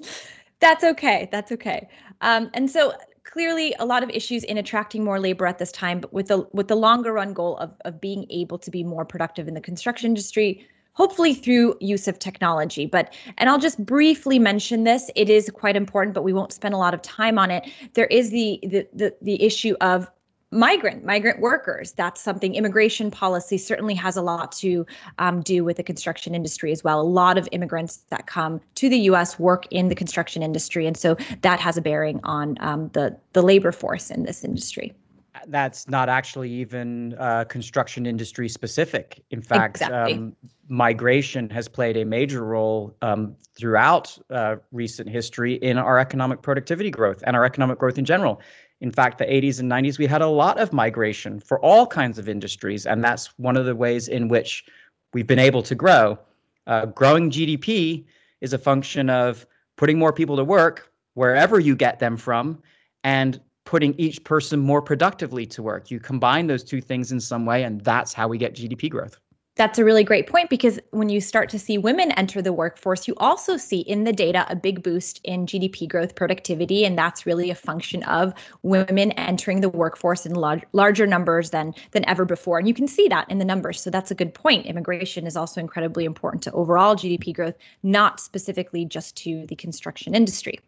That's 0.59 0.83
okay. 0.83 1.29
That's 1.31 1.51
okay. 1.53 1.87
Um, 2.21 2.49
and 2.53 2.69
so 2.69 2.93
clearly 3.23 3.75
a 3.79 3.85
lot 3.85 4.03
of 4.03 4.09
issues 4.09 4.43
in 4.43 4.57
attracting 4.57 5.03
more 5.03 5.19
labor 5.19 5.45
at 5.45 5.57
this 5.57 5.71
time, 5.71 5.99
but 5.99 6.11
with 6.11 6.27
the 6.27 6.47
with 6.51 6.67
the 6.67 6.75
longer 6.75 7.13
run 7.13 7.33
goal 7.33 7.57
of 7.57 7.71
of 7.85 8.01
being 8.01 8.25
able 8.29 8.57
to 8.59 8.71
be 8.71 8.83
more 8.83 9.05
productive 9.05 9.47
in 9.47 9.53
the 9.53 9.61
construction 9.61 10.07
industry, 10.07 10.67
hopefully 10.93 11.33
through 11.33 11.75
use 11.79 12.07
of 12.07 12.19
technology. 12.19 12.85
But 12.85 13.13
and 13.37 13.49
I'll 13.49 13.59
just 13.59 13.83
briefly 13.85 14.39
mention 14.39 14.83
this. 14.83 15.09
It 15.15 15.29
is 15.29 15.49
quite 15.53 15.75
important, 15.75 16.13
but 16.13 16.23
we 16.23 16.33
won't 16.33 16.51
spend 16.51 16.73
a 16.73 16.77
lot 16.77 16.93
of 16.93 17.01
time 17.01 17.39
on 17.39 17.51
it. 17.51 17.69
There 17.93 18.07
is 18.07 18.31
the 18.31 18.59
the 18.63 18.87
the, 18.93 19.15
the 19.21 19.41
issue 19.41 19.75
of 19.79 20.09
migrant 20.51 21.05
migrant 21.05 21.39
workers 21.39 21.91
that's 21.91 22.19
something 22.19 22.55
immigration 22.55 23.11
policy 23.11 23.57
certainly 23.57 23.93
has 23.93 24.17
a 24.17 24.21
lot 24.21 24.51
to 24.51 24.85
um, 25.19 25.41
do 25.41 25.63
with 25.63 25.77
the 25.77 25.83
construction 25.83 26.33
industry 26.33 26.71
as 26.71 26.83
well 26.83 26.99
a 26.99 27.03
lot 27.03 27.37
of 27.37 27.47
immigrants 27.51 27.97
that 28.09 28.25
come 28.25 28.59
to 28.73 28.89
the 28.89 28.97
us 28.97 29.37
work 29.37 29.67
in 29.69 29.89
the 29.89 29.95
construction 29.95 30.41
industry 30.41 30.87
and 30.87 30.97
so 30.97 31.15
that 31.41 31.59
has 31.59 31.77
a 31.77 31.81
bearing 31.81 32.19
on 32.23 32.57
um, 32.61 32.89
the 32.93 33.15
the 33.33 33.43
labor 33.43 33.71
force 33.71 34.09
in 34.09 34.23
this 34.23 34.43
industry 34.43 34.91
That's 35.47 35.87
not 35.87 36.09
actually 36.09 36.51
even 36.51 37.13
uh, 37.17 37.45
construction 37.45 38.05
industry 38.05 38.49
specific. 38.49 39.23
In 39.29 39.41
fact, 39.41 39.77
Exactly. 39.77 40.13
um, 40.13 40.35
migration 40.67 41.49
has 41.51 41.67
played 41.69 41.95
a 41.97 42.03
major 42.03 42.43
role 42.43 42.93
um, 43.01 43.35
throughout 43.55 44.17
uh, 44.31 44.55
recent 44.71 45.07
history 45.07 45.53
in 45.55 45.77
our 45.77 45.99
economic 45.99 46.41
productivity 46.41 46.91
growth 46.91 47.23
and 47.25 47.35
our 47.35 47.45
economic 47.45 47.77
growth 47.79 47.97
in 47.97 48.05
general. 48.05 48.41
In 48.81 48.91
fact, 48.91 49.17
the 49.17 49.25
80s 49.25 49.59
and 49.59 49.69
90s, 49.69 49.97
we 49.97 50.05
had 50.05 50.21
a 50.21 50.27
lot 50.27 50.59
of 50.59 50.71
migration 50.71 51.39
for 51.39 51.59
all 51.59 51.85
kinds 51.85 52.17
of 52.17 52.29
industries, 52.29 52.85
and 52.85 53.03
that's 53.03 53.27
one 53.37 53.57
of 53.57 53.65
the 53.65 53.75
ways 53.75 54.07
in 54.07 54.29
which 54.29 54.65
we've 55.13 55.27
been 55.27 55.39
able 55.39 55.63
to 55.63 55.75
grow. 55.75 56.17
Uh, 56.67 56.85
growing 56.85 57.29
GDP 57.29 58.05
is 58.41 58.53
a 58.53 58.57
function 58.57 59.09
of 59.09 59.45
putting 59.75 59.99
more 59.99 60.13
people 60.13 60.37
to 60.37 60.43
work 60.43 60.91
wherever 61.15 61.59
you 61.59 61.75
get 61.75 61.99
them 61.99 62.15
from 62.15 62.61
and 63.03 63.41
putting 63.65 63.93
each 63.97 64.23
person 64.23 64.59
more 64.59 64.81
productively 64.81 65.45
to 65.45 65.61
work. 65.61 65.91
You 65.91 65.99
combine 65.99 66.47
those 66.47 66.63
two 66.63 66.81
things 66.81 67.11
in 67.11 67.19
some 67.19 67.45
way, 67.45 67.63
and 67.63 67.81
that's 67.81 68.13
how 68.13 68.27
we 68.27 68.37
get 68.37 68.55
GDP 68.55 68.89
growth. 68.89 69.19
That's 69.59 69.77
a 69.77 69.83
really 69.83 70.05
great 70.05 70.25
point 70.25 70.49
because 70.49 70.79
when 70.91 71.09
you 71.09 71.19
start 71.19 71.49
to 71.49 71.59
see 71.59 71.77
women 71.77 72.13
enter 72.13 72.41
the 72.41 72.53
workforce, 72.53 73.09
you 73.09 73.13
also 73.17 73.57
see 73.57 73.81
in 73.81 74.05
the 74.05 74.13
data 74.13 74.45
a 74.47 74.55
big 74.55 74.81
boost 74.81 75.19
in 75.25 75.45
GDP 75.45 75.85
growth 75.85 76.15
productivity. 76.15 76.85
And 76.85 76.97
that's 76.97 77.25
really 77.25 77.49
a 77.49 77.55
function 77.55 78.01
of 78.03 78.33
women 78.63 79.11
entering 79.11 79.59
the 79.59 79.67
workforce 79.67 80.25
in 80.25 80.33
large, 80.33 80.63
larger 80.71 81.05
numbers 81.05 81.49
than, 81.49 81.73
than 81.91 82.07
ever 82.07 82.23
before. 82.23 82.57
And 82.57 82.69
you 82.69 82.73
can 82.73 82.87
see 82.87 83.09
that 83.09 83.29
in 83.29 83.37
the 83.37 83.43
numbers. 83.43 83.81
So 83.81 83.89
that's 83.89 84.09
a 84.11 84.15
good 84.15 84.33
point. 84.33 84.65
Immigration 84.65 85.27
is 85.27 85.35
also 85.35 85.59
incredibly 85.59 86.05
important 86.05 86.41
to 86.43 86.53
overall 86.53 86.95
GDP 86.95 87.35
growth, 87.35 87.55
not 87.83 88.21
specifically 88.21 88.85
just 88.85 89.17
to 89.17 89.45
the 89.47 89.57
construction 89.57 90.15
industry. 90.15 90.61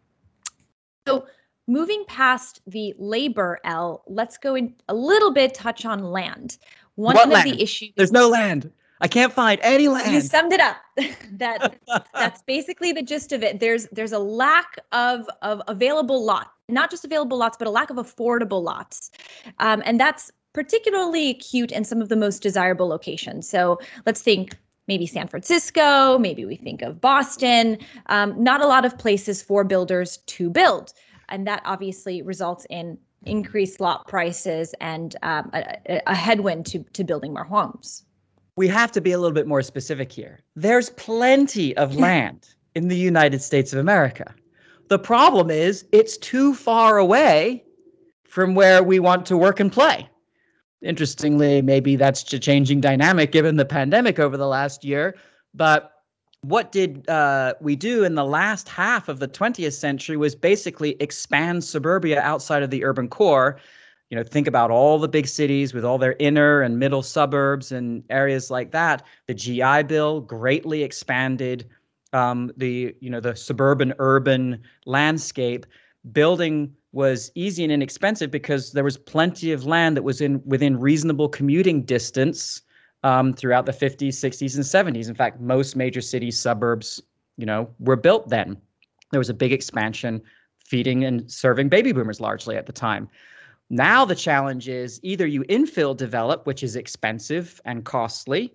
So 1.08 1.24
moving 1.66 2.04
past 2.08 2.60
the 2.66 2.94
labor 2.98 3.58
L, 3.64 4.04
let's 4.06 4.36
go 4.36 4.54
in 4.54 4.74
a 4.90 4.94
little 4.94 5.32
bit 5.32 5.54
touch 5.54 5.86
on 5.86 6.04
land. 6.04 6.58
One 6.96 7.14
what 7.14 7.24
of 7.28 7.32
land? 7.32 7.50
the 7.50 7.62
issues 7.62 7.88
There's 7.96 8.12
no 8.12 8.28
land. 8.28 8.70
I 9.02 9.08
can't 9.08 9.32
find 9.32 9.60
any 9.62 9.88
land. 9.88 10.12
You 10.12 10.20
summed 10.20 10.52
it 10.52 10.60
up. 10.60 10.76
that 11.32 11.76
that's 12.14 12.42
basically 12.42 12.92
the 12.92 13.02
gist 13.02 13.32
of 13.32 13.42
it. 13.42 13.58
There's 13.58 13.88
there's 13.90 14.12
a 14.12 14.18
lack 14.18 14.76
of 14.92 15.28
of 15.42 15.60
available 15.66 16.24
lots, 16.24 16.50
not 16.68 16.88
just 16.90 17.04
available 17.04 17.36
lots, 17.36 17.56
but 17.56 17.66
a 17.66 17.70
lack 17.70 17.90
of 17.90 17.96
affordable 17.96 18.62
lots, 18.62 19.10
um, 19.58 19.82
and 19.84 19.98
that's 19.98 20.30
particularly 20.52 21.30
acute 21.30 21.72
in 21.72 21.82
some 21.84 22.00
of 22.00 22.10
the 22.10 22.16
most 22.16 22.42
desirable 22.42 22.86
locations. 22.86 23.48
So 23.48 23.80
let's 24.06 24.22
think 24.22 24.56
maybe 24.86 25.06
San 25.06 25.26
Francisco, 25.26 26.18
maybe 26.18 26.44
we 26.44 26.56
think 26.56 26.82
of 26.82 27.00
Boston. 27.00 27.78
Um, 28.06 28.40
not 28.40 28.60
a 28.60 28.66
lot 28.66 28.84
of 28.84 28.96
places 28.98 29.42
for 29.42 29.64
builders 29.64 30.18
to 30.18 30.48
build, 30.48 30.92
and 31.28 31.44
that 31.48 31.60
obviously 31.64 32.22
results 32.22 32.66
in 32.70 32.96
increased 33.24 33.80
lot 33.80 34.06
prices 34.06 34.74
and 34.80 35.16
um, 35.22 35.50
a, 35.54 36.00
a 36.06 36.14
headwind 36.14 36.66
to 36.66 36.84
to 36.92 37.02
building 37.02 37.32
more 37.32 37.44
homes 37.44 38.04
we 38.56 38.68
have 38.68 38.92
to 38.92 39.00
be 39.00 39.12
a 39.12 39.18
little 39.18 39.34
bit 39.34 39.46
more 39.46 39.62
specific 39.62 40.12
here. 40.12 40.40
There's 40.56 40.90
plenty 40.90 41.76
of 41.76 41.96
land 42.08 42.48
in 42.74 42.88
the 42.88 42.96
United 42.96 43.42
States 43.42 43.72
of 43.72 43.78
America. 43.78 44.34
The 44.88 44.98
problem 44.98 45.50
is 45.50 45.84
it's 45.92 46.16
too 46.18 46.54
far 46.54 46.98
away 46.98 47.64
from 48.24 48.54
where 48.54 48.82
we 48.82 48.98
want 48.98 49.26
to 49.26 49.36
work 49.36 49.60
and 49.60 49.72
play. 49.72 50.08
Interestingly, 50.82 51.62
maybe 51.62 51.96
that's 51.96 52.30
a 52.32 52.38
changing 52.38 52.80
dynamic 52.80 53.30
given 53.30 53.56
the 53.56 53.64
pandemic 53.64 54.18
over 54.18 54.36
the 54.36 54.48
last 54.48 54.84
year. 54.84 55.14
But 55.54 55.92
what 56.42 56.72
did 56.72 57.08
uh, 57.08 57.54
we 57.60 57.76
do 57.76 58.02
in 58.02 58.16
the 58.16 58.24
last 58.24 58.68
half 58.68 59.08
of 59.08 59.20
the 59.20 59.28
20th 59.28 59.74
century 59.74 60.16
was 60.16 60.34
basically 60.34 60.96
expand 60.98 61.62
suburbia 61.62 62.20
outside 62.20 62.64
of 62.64 62.70
the 62.70 62.84
urban 62.84 63.08
core 63.08 63.58
you 64.12 64.16
know 64.16 64.22
think 64.22 64.46
about 64.46 64.70
all 64.70 64.98
the 64.98 65.08
big 65.08 65.26
cities 65.26 65.72
with 65.72 65.86
all 65.86 65.96
their 65.96 66.16
inner 66.18 66.60
and 66.60 66.78
middle 66.78 67.02
suburbs 67.02 67.72
and 67.72 68.04
areas 68.10 68.50
like 68.50 68.70
that. 68.72 69.02
The 69.26 69.32
gi 69.32 69.84
bill 69.84 70.20
greatly 70.20 70.82
expanded 70.82 71.66
um, 72.12 72.52
the 72.58 72.94
you 73.00 73.08
know 73.08 73.20
the 73.20 73.34
suburban 73.34 73.94
urban 73.98 74.60
landscape. 74.84 75.64
Building 76.12 76.74
was 76.92 77.32
easy 77.34 77.64
and 77.64 77.72
inexpensive 77.72 78.30
because 78.30 78.72
there 78.72 78.84
was 78.84 78.98
plenty 78.98 79.50
of 79.50 79.64
land 79.64 79.96
that 79.96 80.02
was 80.02 80.20
in 80.20 80.42
within 80.44 80.78
reasonable 80.78 81.30
commuting 81.30 81.82
distance 81.82 82.60
um, 83.04 83.32
throughout 83.32 83.64
the 83.64 83.72
50s 83.72 84.08
60s 84.08 84.56
and 84.56 84.94
70s 84.94 85.08
in 85.08 85.14
fact 85.14 85.40
most 85.40 85.74
major 85.74 86.02
cities 86.02 86.38
suburbs 86.38 87.00
you 87.38 87.46
know 87.46 87.66
were 87.78 87.96
built 87.96 88.28
then. 88.28 88.58
There 89.10 89.20
was 89.20 89.30
a 89.30 89.34
big 89.34 89.54
expansion 89.54 90.20
feeding 90.66 91.02
and 91.02 91.32
serving 91.32 91.70
baby 91.70 91.92
boomers 91.92 92.20
largely 92.20 92.56
at 92.58 92.66
the 92.66 92.72
time 92.72 93.08
now 93.72 94.04
the 94.04 94.14
challenge 94.14 94.68
is 94.68 95.00
either 95.02 95.26
you 95.26 95.42
infill 95.44 95.96
develop, 95.96 96.46
which 96.46 96.62
is 96.62 96.76
expensive 96.76 97.60
and 97.64 97.84
costly, 97.84 98.54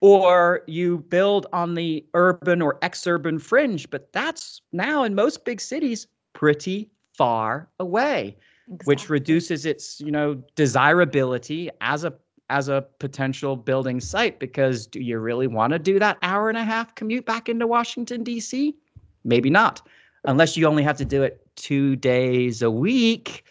or 0.00 0.62
you 0.68 0.98
build 1.08 1.46
on 1.52 1.74
the 1.74 2.06
urban 2.14 2.62
or 2.62 2.78
exurban 2.80 3.40
fringe, 3.40 3.90
but 3.90 4.12
that's 4.12 4.62
now 4.72 5.02
in 5.02 5.14
most 5.14 5.44
big 5.44 5.60
cities 5.60 6.06
pretty 6.34 6.88
far 7.16 7.68
away, 7.80 8.36
exactly. 8.68 8.84
which 8.84 9.10
reduces 9.10 9.66
its, 9.66 10.00
you 10.00 10.12
know, 10.12 10.34
desirability 10.54 11.68
as 11.80 12.04
a 12.04 12.14
as 12.50 12.68
a 12.68 12.86
potential 12.98 13.56
building 13.56 14.00
site 14.00 14.38
because 14.38 14.86
do 14.86 15.00
you 15.00 15.18
really 15.18 15.46
want 15.46 15.72
to 15.72 15.78
do 15.78 15.98
that 15.98 16.18
hour 16.22 16.48
and 16.48 16.58
a 16.58 16.62
half 16.62 16.94
commute 16.94 17.24
back 17.24 17.48
into 17.48 17.66
Washington 17.66 18.22
D.C.? 18.22 18.76
Maybe 19.24 19.50
not. 19.50 19.80
Unless 20.26 20.56
you 20.56 20.66
only 20.66 20.82
have 20.82 20.98
to 20.98 21.04
do 21.04 21.22
it 21.22 21.40
2 21.56 21.96
days 21.96 22.62
a 22.62 22.70
week 22.70 23.44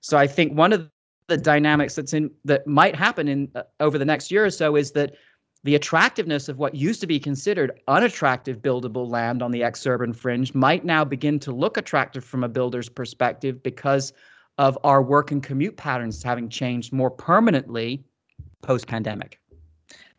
so 0.00 0.16
I 0.16 0.26
think 0.26 0.56
one 0.56 0.72
of 0.72 0.90
the 1.28 1.36
dynamics 1.36 1.94
that's 1.94 2.12
in 2.12 2.30
that 2.44 2.66
might 2.66 2.96
happen 2.96 3.28
in 3.28 3.48
uh, 3.54 3.62
over 3.78 3.98
the 3.98 4.04
next 4.04 4.30
year 4.30 4.44
or 4.44 4.50
so 4.50 4.76
is 4.76 4.92
that 4.92 5.14
the 5.62 5.74
attractiveness 5.74 6.48
of 6.48 6.58
what 6.58 6.74
used 6.74 7.00
to 7.02 7.06
be 7.06 7.20
considered 7.20 7.80
unattractive 7.86 8.58
buildable 8.58 9.08
land 9.08 9.42
on 9.42 9.50
the 9.50 9.60
exurban 9.60 10.16
fringe 10.16 10.54
might 10.54 10.84
now 10.84 11.04
begin 11.04 11.38
to 11.38 11.52
look 11.52 11.76
attractive 11.76 12.24
from 12.24 12.42
a 12.42 12.48
builder's 12.48 12.88
perspective 12.88 13.62
because 13.62 14.12
of 14.58 14.78
our 14.84 15.02
work 15.02 15.30
and 15.30 15.42
commute 15.42 15.76
patterns 15.76 16.22
having 16.22 16.48
changed 16.48 16.92
more 16.92 17.10
permanently 17.10 18.04
post 18.62 18.86
pandemic. 18.86 19.39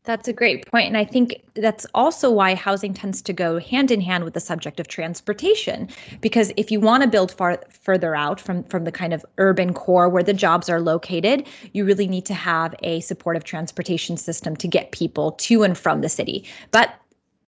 That's 0.04 0.28
a 0.28 0.34
great 0.34 0.66
point. 0.66 0.88
And 0.88 0.98
I 0.98 1.06
think 1.06 1.44
that's 1.54 1.86
also 1.94 2.32
why 2.32 2.56
housing 2.56 2.92
tends 2.92 3.22
to 3.22 3.34
go 3.34 3.60
hand 3.60 3.92
in 3.92 4.02
hand 4.02 4.24
with 4.24 4.34
the 4.34 4.40
subject 4.40 4.80
of 4.80 4.88
transportation. 4.88 5.88
Because 6.22 6.52
if 6.58 6.72
you 6.72 6.80
want 6.80 7.04
to 7.04 7.10
build 7.10 7.32
far 7.32 7.62
further 7.70 8.16
out 8.16 8.40
from, 8.40 8.64
from 8.64 8.84
the 8.84 8.92
kind 8.92 9.14
of 9.14 9.24
urban 9.38 9.74
core 9.74 10.10
where 10.10 10.24
the 10.24 10.34
jobs 10.34 10.70
are 10.70 10.82
located, 10.82 11.48
you 11.74 11.86
really 11.86 12.08
need 12.08 12.26
to 12.26 12.34
have 12.34 12.74
a 12.82 13.02
supportive 13.02 13.44
transportation 13.44 14.18
system 14.18 14.56
to 14.56 14.68
get 14.68 14.92
people 14.92 15.34
to 15.34 15.62
and 15.62 15.78
from 15.78 16.02
the 16.02 16.10
city. 16.10 16.48
But 16.72 16.96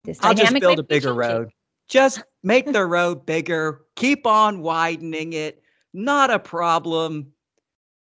this 0.04 0.20
I'll 0.22 0.34
just 0.34 0.60
build 0.60 0.80
a 0.80 0.84
bigger 0.84 1.14
road. 1.14 1.52
Just 1.88 2.22
make 2.44 2.72
the 2.72 2.86
road 2.86 3.26
bigger, 3.26 3.82
keep 3.96 4.28
on 4.28 4.62
widening 4.62 5.34
it. 5.34 5.62
Not 5.94 6.30
a 6.30 6.40
problem. 6.40 7.32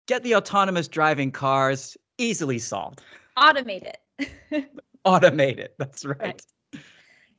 Get 0.08 0.22
the 0.22 0.36
autonomous 0.36 0.88
driving 0.88 1.32
cars 1.32 1.98
easily 2.20 2.60
solved. 2.60 3.02
Automate 3.38 3.84
it. 3.84 3.98
Automate 5.06 5.60
it. 5.60 5.76
That's 5.78 6.06
right. 6.06 6.20
right. 6.20 6.42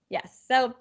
Yes. 0.09 0.45
So 0.49 0.75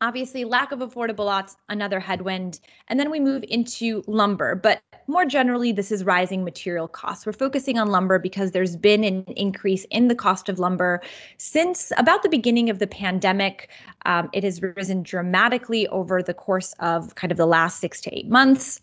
obviously 0.00 0.44
lack 0.44 0.72
of 0.72 0.78
affordable 0.78 1.26
lots 1.26 1.56
another 1.68 2.00
headwind 2.00 2.60
and 2.88 2.98
then 2.98 3.10
we 3.10 3.20
move 3.20 3.44
into 3.48 4.02
lumber 4.06 4.54
but 4.54 4.80
more 5.06 5.26
generally 5.26 5.72
this 5.72 5.92
is 5.92 6.04
rising 6.04 6.42
material 6.42 6.88
costs 6.88 7.26
we're 7.26 7.32
focusing 7.32 7.78
on 7.78 7.88
lumber 7.88 8.18
because 8.18 8.52
there's 8.52 8.76
been 8.76 9.04
an 9.04 9.22
increase 9.36 9.84
in 9.90 10.08
the 10.08 10.14
cost 10.14 10.48
of 10.48 10.58
lumber 10.58 11.02
since 11.36 11.92
about 11.98 12.22
the 12.22 12.28
beginning 12.28 12.70
of 12.70 12.78
the 12.78 12.86
pandemic 12.86 13.68
um, 14.06 14.30
it 14.32 14.42
has 14.42 14.62
risen 14.62 15.02
dramatically 15.02 15.86
over 15.88 16.22
the 16.22 16.34
course 16.34 16.74
of 16.80 17.14
kind 17.14 17.30
of 17.30 17.36
the 17.36 17.46
last 17.46 17.78
six 17.78 18.00
to 18.00 18.14
eight 18.16 18.28
months 18.28 18.80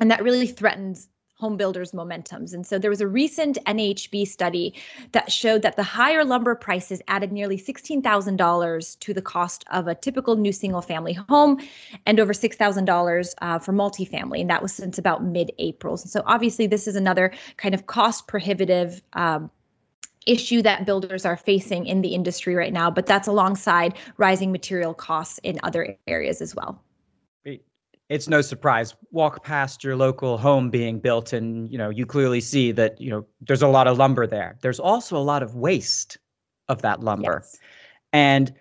and 0.00 0.10
that 0.10 0.22
really 0.22 0.46
threatens 0.46 1.08
home 1.38 1.56
builders 1.56 1.92
momentums. 1.92 2.54
And 2.54 2.66
so 2.66 2.78
there 2.78 2.90
was 2.90 3.00
a 3.00 3.06
recent 3.06 3.58
NHB 3.66 4.26
study 4.26 4.74
that 5.12 5.30
showed 5.30 5.62
that 5.62 5.76
the 5.76 5.82
higher 5.82 6.24
lumber 6.24 6.54
prices 6.54 7.02
added 7.08 7.30
nearly 7.30 7.58
$16,000 7.58 8.98
to 9.00 9.14
the 9.14 9.22
cost 9.22 9.64
of 9.70 9.86
a 9.86 9.94
typical 9.94 10.36
new 10.36 10.52
single 10.52 10.80
family 10.80 11.12
home 11.12 11.60
and 12.06 12.18
over 12.18 12.32
$6,000 12.32 13.34
uh, 13.42 13.58
for 13.58 13.72
multifamily. 13.72 14.40
And 14.40 14.50
that 14.50 14.62
was 14.62 14.72
since 14.72 14.96
about 14.96 15.24
mid 15.24 15.52
April. 15.58 15.96
So 15.98 16.22
obviously, 16.24 16.66
this 16.66 16.88
is 16.88 16.96
another 16.96 17.32
kind 17.58 17.74
of 17.74 17.86
cost 17.86 18.26
prohibitive. 18.26 19.02
Um, 19.12 19.50
issue 20.26 20.60
that 20.60 20.84
builders 20.84 21.24
are 21.24 21.36
facing 21.36 21.86
in 21.86 22.02
the 22.02 22.08
industry 22.08 22.56
right 22.56 22.72
now, 22.72 22.90
but 22.90 23.06
that's 23.06 23.28
alongside 23.28 23.94
rising 24.16 24.50
material 24.50 24.92
costs 24.92 25.38
in 25.44 25.60
other 25.62 25.96
areas 26.08 26.40
as 26.40 26.52
well 26.52 26.82
it's 28.08 28.28
no 28.28 28.40
surprise. 28.40 28.94
Walk 29.10 29.42
past 29.44 29.82
your 29.82 29.96
local 29.96 30.38
home 30.38 30.70
being 30.70 31.00
built 31.00 31.32
and 31.32 31.70
you 31.70 31.78
know 31.78 31.90
you 31.90 32.06
clearly 32.06 32.40
see 32.40 32.72
that 32.72 33.00
you 33.00 33.10
know 33.10 33.26
there's 33.40 33.62
a 33.62 33.68
lot 33.68 33.86
of 33.88 33.98
lumber 33.98 34.26
there. 34.26 34.56
There's 34.62 34.80
also 34.80 35.16
a 35.16 35.18
lot 35.18 35.42
of 35.42 35.54
waste 35.54 36.18
of 36.68 36.82
that 36.82 37.02
lumber. 37.02 37.42
Yes. 37.42 37.58
and 38.12 38.52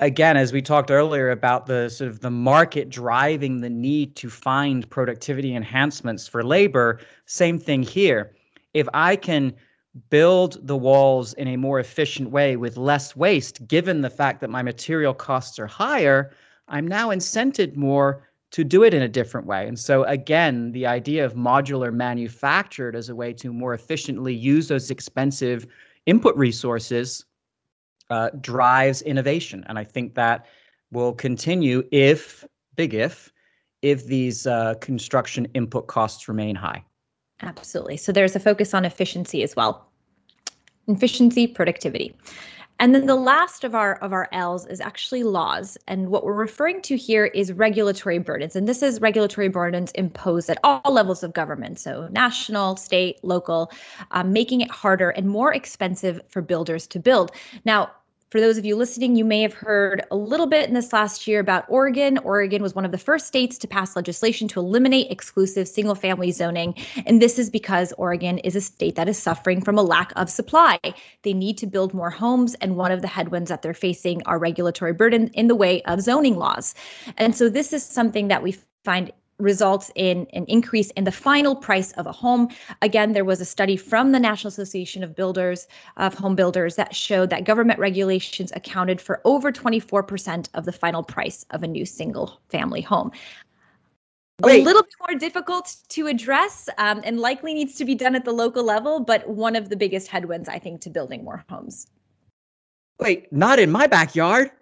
again 0.00 0.36
as 0.36 0.52
we 0.52 0.62
talked 0.62 0.90
earlier 0.90 1.30
about 1.30 1.66
the 1.66 1.88
sort 1.88 2.10
of 2.10 2.20
the 2.20 2.30
market 2.30 2.88
driving 2.88 3.60
the 3.60 3.70
need 3.70 4.16
to 4.16 4.30
find 4.30 4.88
productivity 4.90 5.54
enhancements 5.54 6.28
for 6.28 6.42
labor 6.44 7.00
same 7.26 7.58
thing 7.58 7.82
here. 7.82 8.34
If 8.74 8.88
i 8.94 9.16
can 9.16 9.54
build 10.10 10.64
the 10.66 10.76
walls 10.76 11.32
in 11.34 11.48
a 11.48 11.56
more 11.56 11.80
efficient 11.80 12.30
way 12.30 12.56
with 12.56 12.76
less 12.76 13.16
waste 13.16 13.66
given 13.66 14.02
the 14.02 14.10
fact 14.10 14.40
that 14.40 14.50
my 14.50 14.62
material 14.62 15.14
costs 15.14 15.58
are 15.58 15.66
higher 15.66 16.30
i'm 16.68 16.86
now 16.86 17.08
incented 17.08 17.74
more 17.74 18.27
to 18.50 18.64
do 18.64 18.82
it 18.82 18.94
in 18.94 19.02
a 19.02 19.08
different 19.08 19.46
way. 19.46 19.68
And 19.68 19.78
so, 19.78 20.04
again, 20.04 20.72
the 20.72 20.86
idea 20.86 21.24
of 21.24 21.34
modular 21.34 21.92
manufactured 21.92 22.96
as 22.96 23.08
a 23.08 23.14
way 23.14 23.32
to 23.34 23.52
more 23.52 23.74
efficiently 23.74 24.34
use 24.34 24.68
those 24.68 24.90
expensive 24.90 25.66
input 26.06 26.34
resources 26.36 27.26
uh, 28.10 28.30
drives 28.40 29.02
innovation. 29.02 29.64
And 29.68 29.78
I 29.78 29.84
think 29.84 30.14
that 30.14 30.46
will 30.90 31.12
continue 31.12 31.82
if, 31.92 32.44
big 32.74 32.94
if, 32.94 33.30
if 33.82 34.06
these 34.06 34.46
uh, 34.46 34.74
construction 34.80 35.46
input 35.54 35.86
costs 35.86 36.26
remain 36.28 36.56
high. 36.56 36.82
Absolutely. 37.42 37.96
So 37.96 38.10
there's 38.12 38.34
a 38.34 38.40
focus 38.40 38.74
on 38.74 38.84
efficiency 38.84 39.42
as 39.42 39.54
well. 39.54 39.90
Efficiency, 40.88 41.46
productivity. 41.46 42.16
And 42.80 42.94
then 42.94 43.06
the 43.06 43.16
last 43.16 43.64
of 43.64 43.74
our 43.74 43.96
of 43.96 44.12
our 44.12 44.28
L's 44.32 44.66
is 44.66 44.80
actually 44.80 45.24
laws. 45.24 45.76
And 45.88 46.10
what 46.10 46.24
we're 46.24 46.32
referring 46.32 46.80
to 46.82 46.96
here 46.96 47.26
is 47.26 47.52
regulatory 47.52 48.18
burdens. 48.18 48.54
And 48.54 48.68
this 48.68 48.82
is 48.82 49.00
regulatory 49.00 49.48
burdens 49.48 49.90
imposed 49.92 50.48
at 50.48 50.58
all 50.62 50.92
levels 50.92 51.22
of 51.22 51.32
government, 51.32 51.78
so 51.80 52.08
national, 52.10 52.76
state, 52.76 53.18
local, 53.22 53.72
um, 54.12 54.32
making 54.32 54.60
it 54.60 54.70
harder 54.70 55.10
and 55.10 55.28
more 55.28 55.52
expensive 55.52 56.20
for 56.28 56.40
builders 56.40 56.86
to 56.88 56.98
build. 56.98 57.32
Now, 57.64 57.90
for 58.30 58.40
those 58.40 58.58
of 58.58 58.64
you 58.66 58.76
listening, 58.76 59.16
you 59.16 59.24
may 59.24 59.40
have 59.40 59.54
heard 59.54 60.02
a 60.10 60.16
little 60.16 60.46
bit 60.46 60.68
in 60.68 60.74
this 60.74 60.92
last 60.92 61.26
year 61.26 61.40
about 61.40 61.64
Oregon. 61.68 62.18
Oregon 62.18 62.62
was 62.62 62.74
one 62.74 62.84
of 62.84 62.92
the 62.92 62.98
first 62.98 63.26
states 63.26 63.56
to 63.58 63.66
pass 63.66 63.96
legislation 63.96 64.46
to 64.48 64.60
eliminate 64.60 65.10
exclusive 65.10 65.66
single 65.66 65.94
family 65.94 66.30
zoning. 66.30 66.74
And 67.06 67.22
this 67.22 67.38
is 67.38 67.48
because 67.48 67.94
Oregon 67.94 68.36
is 68.38 68.54
a 68.54 68.60
state 68.60 68.96
that 68.96 69.08
is 69.08 69.18
suffering 69.18 69.62
from 69.62 69.78
a 69.78 69.82
lack 69.82 70.12
of 70.16 70.28
supply. 70.28 70.78
They 71.22 71.32
need 71.32 71.56
to 71.58 71.66
build 71.66 71.94
more 71.94 72.10
homes. 72.10 72.54
And 72.56 72.76
one 72.76 72.92
of 72.92 73.00
the 73.00 73.08
headwinds 73.08 73.48
that 73.48 73.62
they're 73.62 73.72
facing 73.72 74.22
are 74.24 74.38
regulatory 74.38 74.92
burden 74.92 75.28
in 75.28 75.48
the 75.48 75.54
way 75.54 75.80
of 75.82 76.02
zoning 76.02 76.36
laws. 76.36 76.74
And 77.16 77.34
so 77.34 77.48
this 77.48 77.72
is 77.72 77.82
something 77.82 78.28
that 78.28 78.42
we 78.42 78.56
find 78.84 79.10
results 79.38 79.90
in 79.94 80.26
an 80.32 80.44
increase 80.46 80.90
in 80.92 81.04
the 81.04 81.12
final 81.12 81.54
price 81.54 81.92
of 81.92 82.06
a 82.06 82.12
home. 82.12 82.48
Again, 82.82 83.12
there 83.12 83.24
was 83.24 83.40
a 83.40 83.44
study 83.44 83.76
from 83.76 84.12
the 84.12 84.20
National 84.20 84.48
Association 84.48 85.02
of 85.04 85.14
Builders 85.14 85.68
of 85.96 86.14
Home 86.14 86.34
Builders 86.34 86.76
that 86.76 86.94
showed 86.94 87.30
that 87.30 87.44
government 87.44 87.78
regulations 87.78 88.52
accounted 88.54 89.00
for 89.00 89.20
over 89.24 89.52
24% 89.52 90.48
of 90.54 90.64
the 90.64 90.72
final 90.72 91.02
price 91.02 91.46
of 91.50 91.62
a 91.62 91.68
new 91.68 91.86
single 91.86 92.40
family 92.48 92.80
home. 92.80 93.12
A 94.44 94.62
little 94.62 94.82
bit 94.82 94.94
more 95.00 95.18
difficult 95.18 95.76
to 95.88 96.06
address 96.06 96.68
um, 96.78 97.00
and 97.04 97.18
likely 97.18 97.54
needs 97.54 97.74
to 97.74 97.84
be 97.84 97.96
done 97.96 98.14
at 98.14 98.24
the 98.24 98.32
local 98.32 98.62
level, 98.62 99.00
but 99.00 99.28
one 99.28 99.56
of 99.56 99.68
the 99.68 99.76
biggest 99.76 100.06
headwinds, 100.06 100.48
I 100.48 100.60
think, 100.60 100.80
to 100.82 100.90
building 100.90 101.24
more 101.24 101.44
homes. 101.48 101.88
Wait, 103.00 103.32
not 103.32 103.58
in 103.58 103.70
my 103.70 103.88
backyard. 103.88 104.52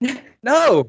no. 0.42 0.88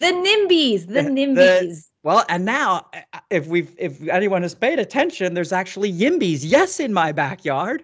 the 0.00 0.06
NIMBYs, 0.06 0.86
the, 0.88 0.94
the 0.94 1.02
NIMBYs. 1.02 1.86
Well, 2.06 2.24
and 2.28 2.44
now 2.44 2.86
if 3.30 3.48
we've 3.48 3.74
if 3.78 4.06
anyone 4.06 4.42
has 4.42 4.54
paid 4.54 4.78
attention, 4.78 5.34
there's 5.34 5.52
actually 5.52 5.92
yimbys, 5.92 6.42
yes, 6.44 6.78
in 6.78 6.92
my 6.92 7.10
backyard. 7.10 7.82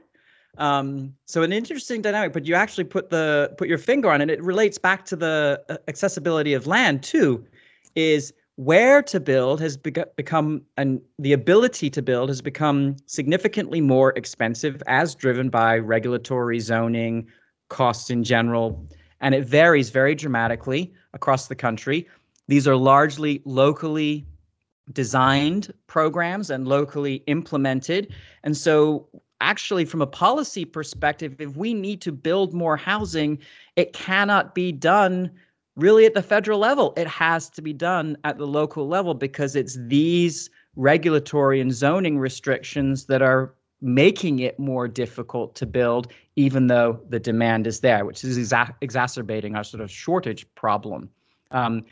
Um, 0.58 1.12
so 1.26 1.42
an 1.42 1.52
interesting 1.52 2.02
dynamic, 2.02 2.32
but 2.32 2.46
you 2.46 2.54
actually 2.54 2.84
put 2.84 3.10
the 3.10 3.52
put 3.58 3.66
your 3.66 3.78
finger 3.78 4.12
on 4.12 4.20
it. 4.20 4.30
It 4.30 4.40
relates 4.40 4.78
back 4.78 5.04
to 5.06 5.16
the 5.16 5.60
uh, 5.68 5.78
accessibility 5.88 6.54
of 6.54 6.68
land 6.68 7.02
too. 7.02 7.44
Is 7.96 8.32
where 8.54 9.02
to 9.02 9.18
build 9.18 9.60
has 9.60 9.76
become 9.76 10.62
and 10.76 11.00
the 11.18 11.32
ability 11.32 11.90
to 11.90 12.00
build 12.00 12.28
has 12.28 12.40
become 12.40 12.94
significantly 13.06 13.80
more 13.80 14.12
expensive 14.14 14.84
as 14.86 15.16
driven 15.16 15.48
by 15.48 15.78
regulatory 15.78 16.60
zoning 16.60 17.26
costs 17.70 18.08
in 18.08 18.22
general 18.22 18.86
and 19.20 19.34
it 19.34 19.44
varies 19.44 19.90
very 19.90 20.14
dramatically 20.14 20.92
across 21.12 21.48
the 21.48 21.56
country 21.56 22.06
these 22.48 22.66
are 22.66 22.76
largely 22.76 23.42
locally 23.44 24.26
designed 24.92 25.72
programs 25.86 26.50
and 26.50 26.66
locally 26.66 27.22
implemented. 27.26 28.12
And 28.42 28.56
so, 28.56 29.08
actually, 29.40 29.84
from 29.84 30.02
a 30.02 30.06
policy 30.06 30.64
perspective, 30.64 31.36
if 31.38 31.56
we 31.56 31.74
need 31.74 32.00
to 32.02 32.12
build 32.12 32.52
more 32.52 32.76
housing, 32.76 33.38
it 33.76 33.92
cannot 33.92 34.54
be 34.54 34.72
done 34.72 35.30
really 35.76 36.04
at 36.04 36.14
the 36.14 36.22
federal 36.22 36.58
level. 36.58 36.92
It 36.96 37.06
has 37.06 37.48
to 37.50 37.62
be 37.62 37.72
done 37.72 38.16
at 38.24 38.38
the 38.38 38.46
local 38.46 38.86
level 38.88 39.14
because 39.14 39.56
it's 39.56 39.78
these 39.86 40.50
regulatory 40.76 41.60
and 41.60 41.72
zoning 41.72 42.18
restrictions 42.18 43.06
that 43.06 43.22
are 43.22 43.54
making 43.80 44.38
it 44.38 44.58
more 44.58 44.86
difficult 44.86 45.54
to 45.56 45.66
build, 45.66 46.12
even 46.36 46.68
though 46.68 47.00
the 47.08 47.18
demand 47.18 47.66
is 47.66 47.80
there, 47.80 48.04
which 48.04 48.22
is 48.24 48.38
exa- 48.38 48.74
exacerbating 48.80 49.56
our 49.56 49.64
sort 49.64 49.80
of 49.80 49.90
shortage 49.90 50.46
problem. 50.54 51.10
Um, 51.50 51.84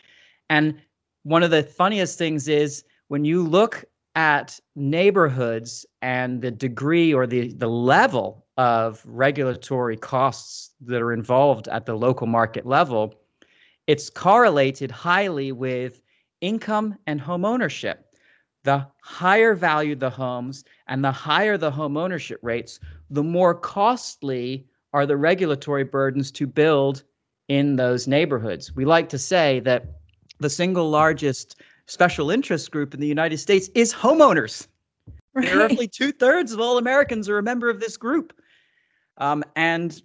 and 0.50 0.74
one 1.22 1.42
of 1.42 1.50
the 1.50 1.62
funniest 1.62 2.18
things 2.18 2.48
is 2.48 2.84
when 3.08 3.24
you 3.24 3.46
look 3.46 3.84
at 4.16 4.58
neighborhoods 4.74 5.86
and 6.02 6.42
the 6.42 6.50
degree 6.50 7.14
or 7.14 7.26
the, 7.26 7.52
the 7.54 7.68
level 7.68 8.44
of 8.56 9.00
regulatory 9.06 9.96
costs 9.96 10.72
that 10.80 11.00
are 11.00 11.12
involved 11.12 11.68
at 11.68 11.86
the 11.86 11.94
local 11.94 12.26
market 12.26 12.66
level, 12.66 13.14
it's 13.86 14.10
correlated 14.10 14.90
highly 14.90 15.52
with 15.52 16.02
income 16.40 16.96
and 17.06 17.20
home 17.20 17.44
ownership. 17.44 18.06
The 18.64 18.86
higher 19.02 19.54
value 19.54 19.94
the 19.94 20.10
homes 20.10 20.64
and 20.88 21.04
the 21.04 21.12
higher 21.12 21.56
the 21.56 21.70
home 21.70 21.96
ownership 21.96 22.40
rates, 22.42 22.80
the 23.08 23.22
more 23.22 23.54
costly 23.54 24.66
are 24.92 25.06
the 25.06 25.16
regulatory 25.16 25.84
burdens 25.84 26.32
to 26.32 26.46
build 26.46 27.04
in 27.48 27.76
those 27.76 28.08
neighborhoods. 28.08 28.74
We 28.74 28.84
like 28.84 29.08
to 29.10 29.18
say 29.18 29.60
that 29.60 29.99
the 30.40 30.50
single 30.50 30.90
largest 30.90 31.60
special 31.86 32.30
interest 32.30 32.70
group 32.70 32.94
in 32.94 33.00
the 33.00 33.06
United 33.06 33.38
States 33.38 33.68
is 33.74 33.92
homeowners. 33.92 34.66
Right. 35.34 35.54
Roughly 35.54 35.86
two 35.86 36.12
thirds 36.12 36.52
of 36.52 36.60
all 36.60 36.78
Americans 36.78 37.28
are 37.28 37.38
a 37.38 37.42
member 37.42 37.70
of 37.70 37.78
this 37.80 37.96
group. 37.96 38.32
Um, 39.18 39.44
and 39.54 40.02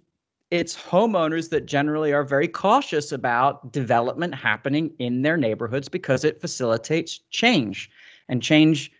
it's 0.50 0.76
homeowners 0.76 1.50
that 1.50 1.66
generally 1.66 2.12
are 2.12 2.22
very 2.22 2.46
cautious 2.46 3.10
about 3.10 3.72
development 3.72 4.34
happening 4.34 4.92
in 4.98 5.22
their 5.22 5.36
neighborhoods 5.36 5.88
because 5.88 6.24
it 6.24 6.40
facilitates 6.40 7.20
change. 7.30 7.90
And 8.28 8.42
change, 8.42 8.92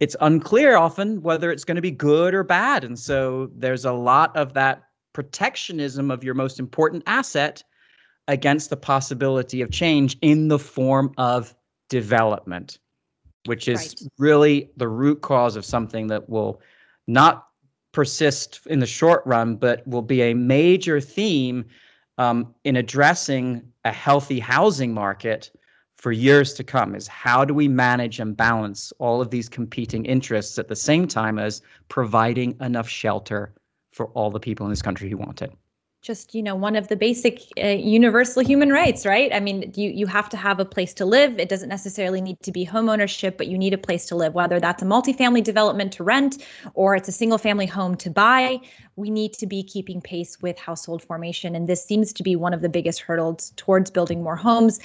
it's 0.00 0.16
unclear 0.20 0.76
often 0.76 1.22
whether 1.22 1.50
it's 1.50 1.64
going 1.64 1.76
to 1.76 1.82
be 1.82 1.90
good 1.90 2.32
or 2.32 2.44
bad. 2.44 2.84
And 2.84 2.98
so 2.98 3.50
there's 3.54 3.84
a 3.84 3.92
lot 3.92 4.34
of 4.36 4.54
that 4.54 4.84
protectionism 5.12 6.10
of 6.10 6.24
your 6.24 6.34
most 6.34 6.58
important 6.58 7.02
asset 7.06 7.62
against 8.28 8.70
the 8.70 8.76
possibility 8.76 9.62
of 9.62 9.70
change 9.70 10.16
in 10.22 10.48
the 10.48 10.58
form 10.58 11.12
of 11.16 11.54
development, 11.88 12.78
which 13.46 13.68
is 13.68 13.78
right. 13.78 14.12
really 14.18 14.70
the 14.76 14.88
root 14.88 15.20
cause 15.20 15.56
of 15.56 15.64
something 15.64 16.08
that 16.08 16.28
will 16.28 16.60
not 17.06 17.48
persist 17.92 18.60
in 18.66 18.80
the 18.80 18.86
short 18.86 19.22
run, 19.24 19.56
but 19.56 19.86
will 19.86 20.02
be 20.02 20.22
a 20.22 20.34
major 20.34 21.00
theme 21.00 21.64
um, 22.18 22.54
in 22.64 22.76
addressing 22.76 23.62
a 23.84 23.92
healthy 23.92 24.40
housing 24.40 24.92
market 24.92 25.50
for 25.96 26.12
years 26.12 26.52
to 26.54 26.64
come 26.64 26.94
is 26.94 27.08
how 27.08 27.44
do 27.44 27.54
we 27.54 27.68
manage 27.68 28.20
and 28.20 28.36
balance 28.36 28.92
all 28.98 29.20
of 29.20 29.30
these 29.30 29.48
competing 29.48 30.04
interests 30.04 30.58
at 30.58 30.68
the 30.68 30.76
same 30.76 31.08
time 31.08 31.38
as 31.38 31.62
providing 31.88 32.56
enough 32.60 32.88
shelter 32.88 33.54
for 33.92 34.08
all 34.08 34.30
the 34.30 34.40
people 34.40 34.66
in 34.66 34.70
this 34.70 34.82
country 34.82 35.08
who 35.08 35.16
want 35.16 35.40
it 35.40 35.52
just 36.06 36.36
you 36.36 36.42
know 36.42 36.54
one 36.54 36.76
of 36.76 36.86
the 36.86 36.94
basic 36.94 37.42
uh, 37.60 37.66
universal 37.66 38.40
human 38.40 38.70
rights 38.70 39.04
right 39.04 39.34
i 39.34 39.40
mean 39.40 39.72
you 39.74 39.90
you 39.90 40.06
have 40.06 40.28
to 40.28 40.36
have 40.36 40.60
a 40.60 40.64
place 40.64 40.94
to 40.94 41.04
live 41.04 41.36
it 41.40 41.48
doesn't 41.48 41.68
necessarily 41.68 42.20
need 42.20 42.40
to 42.42 42.52
be 42.52 42.62
home 42.62 42.88
ownership 42.88 43.36
but 43.36 43.48
you 43.48 43.58
need 43.58 43.74
a 43.74 43.78
place 43.78 44.06
to 44.06 44.14
live 44.14 44.32
whether 44.32 44.60
that's 44.60 44.82
a 44.82 44.86
multifamily 44.86 45.42
development 45.42 45.92
to 45.92 46.04
rent 46.04 46.46
or 46.74 46.94
it's 46.94 47.08
a 47.08 47.12
single 47.12 47.38
family 47.38 47.66
home 47.66 47.96
to 47.96 48.08
buy 48.08 48.60
we 48.96 49.10
need 49.10 49.34
to 49.34 49.46
be 49.46 49.62
keeping 49.62 50.00
pace 50.00 50.40
with 50.40 50.58
household 50.58 51.02
formation. 51.02 51.54
And 51.54 51.68
this 51.68 51.84
seems 51.84 52.14
to 52.14 52.22
be 52.22 52.34
one 52.34 52.54
of 52.54 52.62
the 52.62 52.68
biggest 52.68 53.00
hurdles 53.00 53.52
towards 53.56 53.90
building 53.90 54.22
more 54.22 54.36
homes. 54.36 54.80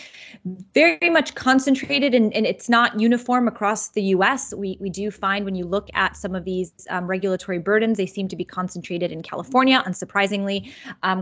Very 0.73 1.09
much 1.09 1.33
concentrated, 1.35 2.13
and, 2.13 2.33
and 2.33 2.45
it's 2.45 2.67
not 2.67 2.99
uniform 2.99 3.47
across 3.47 3.89
the 3.89 4.03
US. 4.15 4.53
We, 4.53 4.77
we 4.81 4.89
do 4.89 5.11
find 5.11 5.45
when 5.45 5.55
you 5.55 5.65
look 5.65 5.89
at 5.93 6.17
some 6.17 6.35
of 6.35 6.43
these 6.43 6.73
um, 6.89 7.07
regulatory 7.07 7.59
burdens, 7.59 7.97
they 7.97 8.05
seem 8.05 8.27
to 8.27 8.35
be 8.35 8.43
concentrated 8.43 9.13
in 9.13 9.23
California, 9.23 9.81
unsurprisingly, 9.87 10.71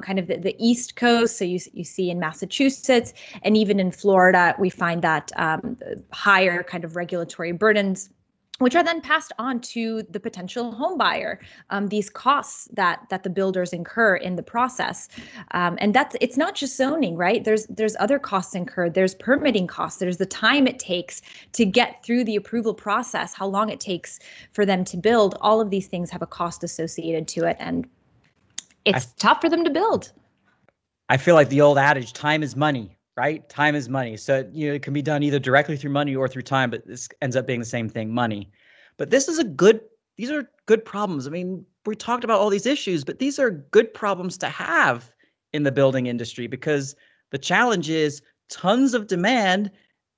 kind 0.02 0.20
of 0.20 0.28
the, 0.28 0.38
the 0.38 0.56
East 0.60 0.96
Coast. 0.96 1.38
So 1.38 1.46
you, 1.46 1.60
you 1.74 1.84
see 1.84 2.10
in 2.10 2.20
Massachusetts 2.20 3.14
and 3.44 3.58
even 3.58 3.80
in 3.80 3.92
Florida, 3.92 4.56
we 4.60 4.70
find 4.70 5.02
that 5.02 5.32
um, 5.36 5.78
higher 6.12 6.64
kind 6.64 6.84
of 6.84 6.96
regulatory 6.96 7.52
burdens 7.52 8.10
which 8.60 8.76
are 8.76 8.84
then 8.84 9.02
passed 9.02 9.32
on 9.40 9.60
to 9.60 10.04
the 10.10 10.20
potential 10.20 10.72
home 10.72 10.98
buyer 10.98 11.40
um, 11.70 11.88
these 11.88 12.10
costs 12.10 12.68
that 12.74 13.06
that 13.10 13.24
the 13.24 13.30
builders 13.30 13.74
incur 13.74 14.16
in 14.18 14.36
the 14.36 14.44
process. 14.44 15.08
Um, 15.52 15.78
and 15.82 15.94
that's 15.94 16.16
it's 16.22 16.38
not 16.38 16.56
just 16.56 16.78
zoning 16.78 17.16
right? 17.16 17.44
There's 17.44 17.66
there's 17.68 17.96
other 18.00 18.20
costs 18.20 18.56
incurred. 18.56 18.94
There's 18.94 19.16
permitting 19.16 19.68
costs. 19.68 20.00
There's 20.00 20.18
the 20.18 20.26
time 20.26 20.68
it 20.68 20.78
takes 20.78 21.22
to 21.54 21.66
get 21.66 22.04
through 22.04 22.26
the 22.26 22.36
approval 22.36 22.74
process 22.74 23.34
how 23.34 23.48
long 23.48 23.70
it 23.70 23.80
takes 23.80 24.20
for 24.52 24.66
them 24.66 24.84
to 24.86 24.98
build. 24.98 25.38
All 25.42 25.60
of 25.62 25.70
these 25.70 25.88
things 25.88 26.10
have 26.12 26.22
a 26.22 26.28
cost 26.28 26.64
associated 26.64 27.28
to 27.30 27.46
it. 27.46 27.58
And 27.60 27.88
it's 28.90 29.08
I, 29.08 29.10
tough 29.18 29.42
for 29.42 29.50
them 29.50 29.64
to 29.64 29.70
build 29.70 30.12
i 31.10 31.18
feel 31.18 31.36
like 31.36 31.50
the 31.50 31.62
old 31.62 31.78
adage 31.78 32.14
time 32.14 32.44
is 32.44 32.56
money 32.56 33.00
right? 33.20 33.50
Time 33.50 33.76
is 33.76 33.90
money. 33.90 34.16
So 34.16 34.50
you 34.54 34.70
know, 34.70 34.76
it 34.76 34.82
can 34.82 34.94
be 34.94 35.02
done 35.02 35.24
either 35.24 35.40
directly 35.40 35.76
through 35.76 35.92
money 35.92 36.16
or 36.16 36.30
through 36.30 36.44
time, 36.44 36.70
but 36.70 36.88
this 36.88 37.10
ends 37.22 37.36
up 37.36 37.46
being 37.46 37.60
the 37.60 37.66
same 37.66 37.90
thing, 37.90 38.14
money. 38.14 38.50
But 38.96 39.10
this 39.10 39.28
is 39.28 39.40
a 39.40 39.44
good 39.44 39.82
these 40.16 40.32
are 40.32 40.50
good 40.68 40.86
problems. 40.86 41.28
I 41.28 41.30
mean, 41.30 41.66
we 41.86 41.98
talked 41.98 42.24
about 42.24 42.40
all 42.40 42.50
these 42.50 42.66
issues, 42.66 43.04
but 43.04 43.20
these 43.20 43.38
are 43.38 43.52
good 43.52 43.94
problems 43.94 44.38
to 44.38 44.48
have 44.48 45.12
in 45.52 45.64
the 45.64 45.72
building 45.72 46.08
industry 46.08 46.48
because 46.48 46.96
the 47.32 47.38
challenge 47.38 47.90
is 47.90 48.22
tons 48.50 48.94
of 48.94 49.08
demand, 49.08 49.70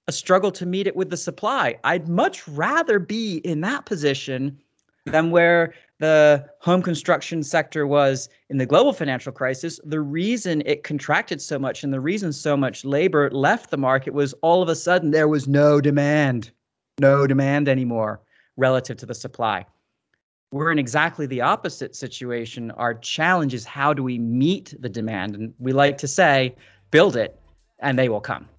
a 0.07 0.11
struggle 0.11 0.51
to 0.51 0.67
meet 0.67 0.85
it 0.85 0.95
with 0.95 1.09
the 1.09 1.17
supply. 1.17 1.79
I'd 1.83 2.07
much 2.07 2.47
rather 2.47 2.99
be 2.99 3.37
in 3.37 3.61
that 3.61 3.85
position 3.85 4.59
than 5.05 5.31
where 5.31 5.73
the 6.01 6.43
home 6.59 6.81
construction 6.81 7.43
sector 7.43 7.85
was 7.85 8.27
in 8.49 8.57
the 8.57 8.65
global 8.65 8.91
financial 8.91 9.31
crisis. 9.31 9.79
The 9.83 10.01
reason 10.01 10.63
it 10.65 10.83
contracted 10.83 11.39
so 11.39 11.59
much 11.59 11.83
and 11.83 11.93
the 11.93 11.99
reason 11.99 12.33
so 12.33 12.57
much 12.57 12.83
labor 12.83 13.29
left 13.29 13.69
the 13.69 13.77
market 13.77 14.15
was 14.15 14.33
all 14.41 14.63
of 14.63 14.67
a 14.67 14.75
sudden 14.75 15.11
there 15.11 15.27
was 15.27 15.47
no 15.47 15.79
demand, 15.79 16.51
no 16.99 17.27
demand 17.27 17.69
anymore 17.69 18.19
relative 18.57 18.97
to 18.97 19.05
the 19.05 19.13
supply. 19.13 19.63
We're 20.51 20.71
in 20.71 20.79
exactly 20.79 21.27
the 21.27 21.41
opposite 21.41 21.95
situation. 21.95 22.71
Our 22.71 22.95
challenge 22.95 23.53
is 23.53 23.63
how 23.63 23.93
do 23.93 24.01
we 24.01 24.17
meet 24.17 24.73
the 24.79 24.89
demand? 24.89 25.35
And 25.35 25.53
we 25.59 25.71
like 25.71 25.99
to 25.99 26.07
say, 26.07 26.55
build 26.89 27.15
it 27.15 27.39
and 27.79 27.97
they 27.97 28.09
will 28.09 28.21
come. 28.21 28.49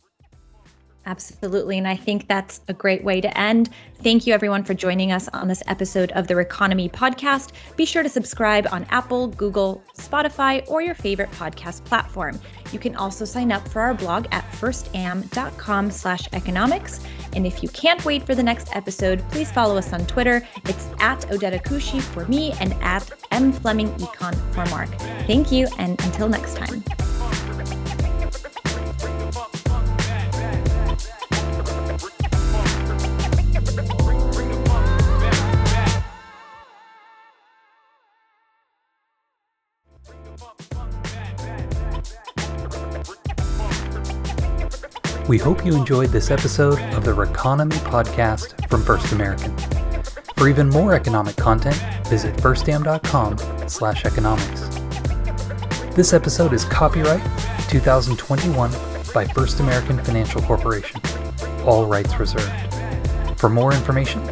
Absolutely. 1.04 1.78
And 1.78 1.88
I 1.88 1.96
think 1.96 2.28
that's 2.28 2.60
a 2.68 2.72
great 2.72 3.02
way 3.02 3.20
to 3.20 3.38
end. 3.38 3.70
Thank 4.02 4.26
you, 4.26 4.34
everyone, 4.34 4.62
for 4.62 4.74
joining 4.74 5.10
us 5.10 5.28
on 5.28 5.48
this 5.48 5.62
episode 5.66 6.12
of 6.12 6.28
the 6.28 6.34
Reconomy 6.34 6.90
podcast. 6.90 7.50
Be 7.76 7.84
sure 7.84 8.02
to 8.02 8.08
subscribe 8.08 8.68
on 8.70 8.84
Apple, 8.90 9.28
Google, 9.28 9.82
Spotify, 9.96 10.68
or 10.68 10.80
your 10.80 10.94
favorite 10.94 11.30
podcast 11.32 11.84
platform. 11.84 12.38
You 12.72 12.78
can 12.78 12.94
also 12.96 13.24
sign 13.24 13.50
up 13.50 13.66
for 13.68 13.82
our 13.82 13.94
blog 13.94 14.26
at 14.30 14.44
firstam.com 14.52 15.90
slash 15.90 16.28
economics. 16.32 17.00
And 17.34 17.46
if 17.46 17.62
you 17.62 17.68
can't 17.70 18.04
wait 18.04 18.24
for 18.24 18.34
the 18.34 18.42
next 18.42 18.74
episode, 18.74 19.28
please 19.30 19.50
follow 19.50 19.76
us 19.76 19.92
on 19.92 20.06
Twitter. 20.06 20.46
It's 20.66 20.88
at 21.00 21.20
Odeta 21.30 21.62
Kushi 21.62 22.00
for 22.00 22.26
me 22.26 22.52
and 22.60 22.74
at 22.74 23.10
M 23.30 23.52
Fleming 23.52 23.88
Econ 23.96 24.34
for 24.52 24.64
Mark. 24.70 24.90
Thank 25.26 25.50
you, 25.50 25.66
and 25.78 26.00
until 26.04 26.28
next 26.28 26.56
time. 26.56 27.11
We 45.28 45.38
hope 45.38 45.64
you 45.64 45.74
enjoyed 45.76 46.10
this 46.10 46.30
episode 46.30 46.80
of 46.94 47.04
the 47.04 47.12
Reconomy 47.12 47.78
podcast 47.88 48.68
from 48.68 48.82
First 48.82 49.12
American. 49.12 49.56
For 50.36 50.48
even 50.48 50.68
more 50.68 50.94
economic 50.94 51.36
content, 51.36 51.76
visit 52.08 52.36
firstam.com 52.36 53.38
slash 53.68 54.04
economics. 54.04 54.68
This 55.94 56.12
episode 56.12 56.52
is 56.52 56.64
copyright 56.64 57.22
2021 57.68 58.70
by 59.14 59.24
First 59.26 59.60
American 59.60 60.02
Financial 60.02 60.42
Corporation. 60.42 61.00
All 61.64 61.86
rights 61.86 62.18
reserved. 62.18 62.52
For 63.38 63.48
more 63.48 63.72
information, 63.72 64.22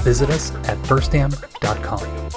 visit 0.00 0.30
us 0.30 0.54
at 0.68 0.78
firstam.com. 0.78 2.27